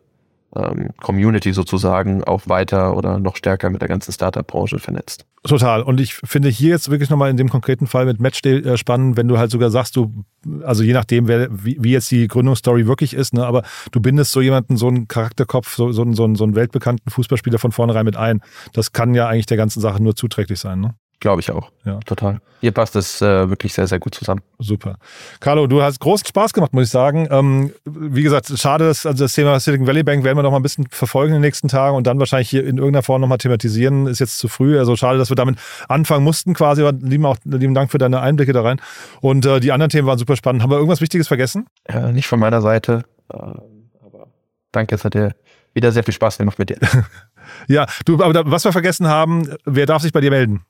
ähm, 0.56 0.90
Community 1.02 1.54
sozusagen 1.54 2.24
auch 2.24 2.42
weiter 2.48 2.98
oder 2.98 3.20
noch 3.20 3.36
stärker 3.36 3.70
mit 3.70 3.82
der 3.82 3.88
ganzen 3.88 4.12
Startup-Branche 4.12 4.80
vernetzt. 4.80 5.26
Total. 5.44 5.84
Und 5.84 6.02
ich 6.02 6.16
finde 6.16 6.50
hier 6.50 6.70
jetzt 6.70 6.90
wirklich 6.90 7.10
nochmal 7.10 7.30
in 7.30 7.38
dem 7.38 7.50
konkreten 7.50 7.88
Fall 7.88 8.06
mit 8.06 8.20
Matchday 8.20 8.58
äh, 8.58 8.78
spannend, 8.78 9.16
wenn 9.16 9.28
du 9.28 9.38
halt 9.38 9.52
sogar 9.52 9.70
sagst, 9.70 9.96
du, 9.96 10.26
also 10.64 10.84
je 10.84 10.94
nachdem, 10.94 11.28
wer, 11.28 11.48
wie, 11.52 11.78
wie 11.80 11.92
jetzt 11.92 12.10
die 12.12 12.28
Gründungsstory 12.28 12.88
wirklich 12.88 13.14
ist, 13.14 13.34
ne, 13.34 13.46
aber 13.46 13.64
du 13.92 14.00
bindest 14.00 14.32
so 14.32 14.42
jemanden, 14.42 14.76
so 14.76 14.88
einen 14.88 15.08
Charakterkopf, 15.08 15.76
so, 15.76 15.92
so, 15.92 16.04
so, 16.14 16.36
so 16.36 16.44
einen 16.44 16.56
weltbekannten 16.56 17.12
Fußballspieler 17.12 17.60
von 17.60 17.72
vornherein 17.72 18.06
mit 18.06 18.18
ein. 18.18 18.42
Das 18.74 18.92
kann 18.92 19.14
ja 19.14 19.28
eigentlich 19.28 19.46
der 19.46 19.58
ganzen 19.58 19.82
Sache 19.82 20.02
nur 20.02 20.16
zuträglich 20.16 20.60
sein. 20.60 20.82
Ne? 20.82 20.96
Glaube 21.20 21.42
ich 21.42 21.52
auch. 21.52 21.70
Ja. 21.84 22.00
Total. 22.06 22.40
Hier 22.62 22.72
passt 22.72 22.96
es 22.96 23.22
äh, 23.22 23.50
wirklich 23.50 23.74
sehr, 23.74 23.88
sehr 23.88 24.00
gut 24.00 24.16
zusammen. 24.16 24.42
Super. 24.58 24.96
Carlo, 25.42 25.68
du 25.68 25.82
hast 25.82 26.00
großen 26.00 26.26
Spaß 26.26 26.54
gemacht, 26.54 26.74
muss 26.74 26.86
ich 26.86 26.90
sagen. 26.90 27.28
Ähm, 27.30 27.74
wie 27.86 28.24
gesagt, 28.24 28.52
schade, 28.58 28.88
dass 28.88 29.06
also 29.06 29.26
das 29.26 29.34
Thema 29.34 29.60
Silicon 29.60 29.86
Valley 29.86 30.04
Bank 30.04 30.24
werden 30.24 30.38
wir 30.38 30.44
noch 30.44 30.52
mal 30.52 30.60
ein 30.60 30.64
bisschen 30.64 30.88
verfolgen 30.90 31.34
in 31.34 31.42
den 31.42 31.48
nächsten 31.48 31.68
Tagen 31.68 31.98
und 31.98 32.08
dann 32.08 32.20
wahrscheinlich 32.20 32.50
hier 32.50 32.62
in 32.62 32.78
irgendeiner 32.78 33.04
Form 33.04 33.20
noch 33.20 33.28
mal 33.28 33.38
thematisieren. 33.38 34.08
Ist 34.08 34.20
jetzt 34.20 34.38
zu 34.38 34.48
früh. 34.48 34.80
Also 34.80 34.96
schade, 34.96 35.18
dass 35.18 35.30
wir 35.30 35.36
damit 35.36 35.60
anfangen 35.90 36.24
mussten 36.24 36.54
quasi. 36.54 36.84
Aber 36.84 36.98
lieben, 36.98 37.26
auch, 37.26 37.38
lieben 37.44 37.74
Dank 37.74 37.92
für 37.92 37.98
deine 37.98 38.22
Einblicke 38.22 38.54
da 38.54 38.62
rein. 38.62 38.80
Und 39.20 39.46
äh, 39.46 39.60
die 39.60 39.74
anderen 39.74 39.90
Themen 39.90 40.08
waren 40.08 40.18
super 40.18 40.38
spannend. 40.38 40.64
Haben 40.64 40.72
wir 40.72 40.78
irgendwas 40.78 41.02
Wichtiges 41.02 41.28
vergessen? 41.28 41.66
Ja, 41.90 42.12
nicht 42.14 42.28
von 42.28 42.40
meiner 42.40 42.62
Seite. 42.62 43.04
Äh, 43.30 43.36
aber 43.36 44.28
danke, 44.72 44.96
es 44.96 45.04
hat 45.04 45.16
dir 45.16 45.34
wieder 45.74 45.92
sehr 45.92 46.04
viel 46.04 46.14
Spaß 46.14 46.38
gemacht 46.38 46.60
mit 46.60 46.70
dir. 46.70 46.78
ja, 47.68 47.88
du, 48.06 48.24
aber 48.24 48.50
was 48.50 48.64
wir 48.64 48.72
vergessen 48.72 49.08
haben, 49.08 49.54
wer 49.66 49.86
darf 49.86 50.02
sich 50.02 50.14
bei 50.14 50.22
dir 50.22 50.32
melden? 50.32 50.66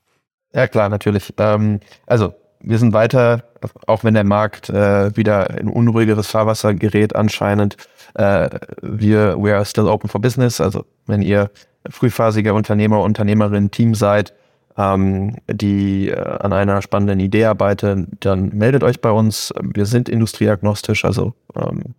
Ja, 0.54 0.68
klar, 0.68 0.90
natürlich. 0.90 1.34
Ähm, 1.38 1.80
also, 2.06 2.34
wir 2.62 2.78
sind 2.78 2.94
weiter, 2.94 3.44
auch 3.88 4.04
wenn 4.04 4.14
der 4.14 4.24
Markt 4.24 4.70
äh, 4.70 5.16
wieder 5.16 5.58
in 5.60 5.70
unruhigeres 5.70 6.28
Fahrwasser 6.28 6.74
gerät 6.74 7.16
anscheinend. 7.16 7.78
Äh, 8.16 8.50
wir, 8.82 9.42
we 9.42 9.54
are 9.54 9.66
still 9.66 9.88
open 9.88 10.10
for 10.10 10.20
business. 10.20 10.60
Also, 10.60 10.86
wenn 11.06 11.22
ihr 11.22 11.50
frühphasiger 11.90 12.54
Unternehmer, 12.54 13.02
Unternehmerin, 13.02 13.72
Team 13.72 13.96
seid, 13.96 14.34
ähm, 14.78 15.36
die 15.48 16.10
äh, 16.10 16.16
an 16.16 16.54
einer 16.54 16.82
spannenden 16.82 17.20
Idee 17.20 17.46
arbeiten, 17.46 18.18
dann 18.20 18.50
meldet 18.50 18.84
euch 18.84 19.02
bei 19.02 19.12
uns. 19.12 19.54
Wir 19.62 19.86
sind 19.86 20.10
industrieagnostisch, 20.10 21.06
also 21.06 21.34
ähm, 21.56 21.96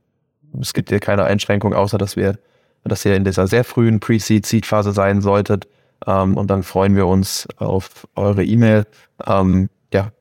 es 0.60 0.72
gibt 0.72 0.88
hier 0.88 1.00
keine 1.00 1.24
Einschränkung, 1.24 1.74
außer 1.74 1.98
dass 1.98 2.16
wir, 2.16 2.38
dass 2.84 3.04
ihr 3.04 3.14
in 3.14 3.24
dieser 3.24 3.46
sehr 3.46 3.64
frühen 3.64 4.00
Pre-Seed-Seed-Phase 4.00 4.92
sein 4.92 5.20
solltet. 5.20 5.68
Ähm, 6.06 6.36
und 6.36 6.48
dann 6.48 6.62
freuen 6.62 6.96
wir 6.96 7.06
uns 7.06 7.48
auf 7.56 8.06
eure 8.16 8.44
E-Mail. 8.44 8.86
Ähm, 9.26 9.68
ja, 9.92 10.12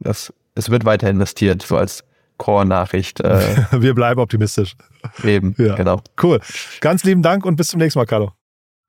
das, 0.00 0.32
es 0.54 0.70
wird 0.70 0.84
weiter 0.84 1.10
investiert, 1.10 1.62
so 1.62 1.76
als 1.76 2.04
Core-Nachricht. 2.38 3.20
Äh, 3.20 3.56
wir 3.72 3.94
bleiben 3.94 4.20
optimistisch. 4.20 4.74
Eben, 5.22 5.54
ja. 5.58 5.74
genau. 5.74 6.00
Cool. 6.20 6.40
Ganz 6.80 7.04
lieben 7.04 7.22
Dank 7.22 7.44
und 7.44 7.56
bis 7.56 7.68
zum 7.68 7.78
nächsten 7.78 7.98
Mal, 7.98 8.06
Carlo. 8.06 8.32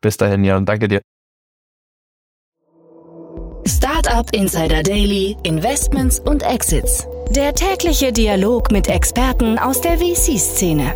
Bis 0.02 0.17
dahin, 0.17 0.43
Jan. 0.43 0.65
Danke 0.65 0.88
dir. 0.88 1.02
Startup 3.65 4.30
Insider 4.34 4.84
Daily, 4.84 5.38
Investments 5.43 6.19
und 6.19 6.43
Exits. 6.43 7.08
Der 7.30 7.54
tägliche 7.56 8.12
Dialog 8.12 8.71
mit 8.71 8.89
Experten 8.89 9.58
aus 9.58 9.80
der 9.80 9.97
VC-Szene. 9.97 10.93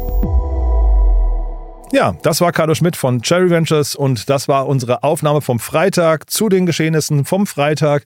Ja, 1.91 2.15
das 2.21 2.41
war 2.41 2.51
Carlo 2.51 2.75
Schmidt 2.75 2.97
von 2.97 3.21
Cherry 3.21 3.49
Ventures 3.49 3.95
und 3.95 4.29
das 4.29 4.47
war 4.47 4.67
unsere 4.67 5.03
Aufnahme 5.03 5.41
vom 5.41 5.59
Freitag 5.59 6.29
zu 6.29 6.49
den 6.49 6.65
Geschehnissen 6.65 7.23
vom 7.23 7.47
Freitag. 7.47 8.03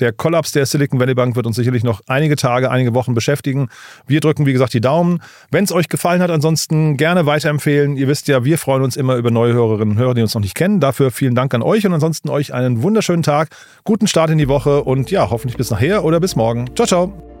Der 0.00 0.12
Kollaps 0.12 0.52
der 0.52 0.66
Silicon 0.66 0.98
Valley 0.98 1.14
Bank 1.14 1.36
wird 1.36 1.46
uns 1.46 1.56
sicherlich 1.56 1.84
noch 1.84 2.00
einige 2.06 2.34
Tage, 2.34 2.70
einige 2.70 2.94
Wochen 2.94 3.14
beschäftigen. 3.14 3.68
Wir 4.06 4.20
drücken, 4.20 4.46
wie 4.46 4.52
gesagt, 4.52 4.72
die 4.72 4.80
Daumen. 4.80 5.22
Wenn 5.50 5.64
es 5.64 5.72
euch 5.72 5.88
gefallen 5.88 6.22
hat, 6.22 6.30
ansonsten 6.30 6.96
gerne 6.96 7.26
weiterempfehlen. 7.26 7.96
Ihr 7.96 8.08
wisst 8.08 8.26
ja, 8.26 8.44
wir 8.44 8.56
freuen 8.56 8.82
uns 8.82 8.96
immer 8.96 9.16
über 9.16 9.30
neue 9.30 9.52
Hörerinnen 9.52 9.94
und 9.96 9.98
Hörer, 9.98 10.14
die 10.14 10.22
uns 10.22 10.34
noch 10.34 10.40
nicht 10.40 10.54
kennen. 10.54 10.80
Dafür 10.80 11.10
vielen 11.10 11.34
Dank 11.34 11.52
an 11.54 11.62
euch 11.62 11.86
und 11.86 11.92
ansonsten 11.92 12.30
euch 12.30 12.54
einen 12.54 12.82
wunderschönen 12.82 13.22
Tag, 13.22 13.50
guten 13.84 14.06
Start 14.06 14.30
in 14.30 14.38
die 14.38 14.48
Woche 14.48 14.82
und 14.82 15.10
ja, 15.10 15.28
hoffentlich 15.30 15.58
bis 15.58 15.70
nachher 15.70 16.02
oder 16.04 16.18
bis 16.18 16.34
morgen. 16.34 16.74
Ciao, 16.74 16.86
ciao. 16.86 17.39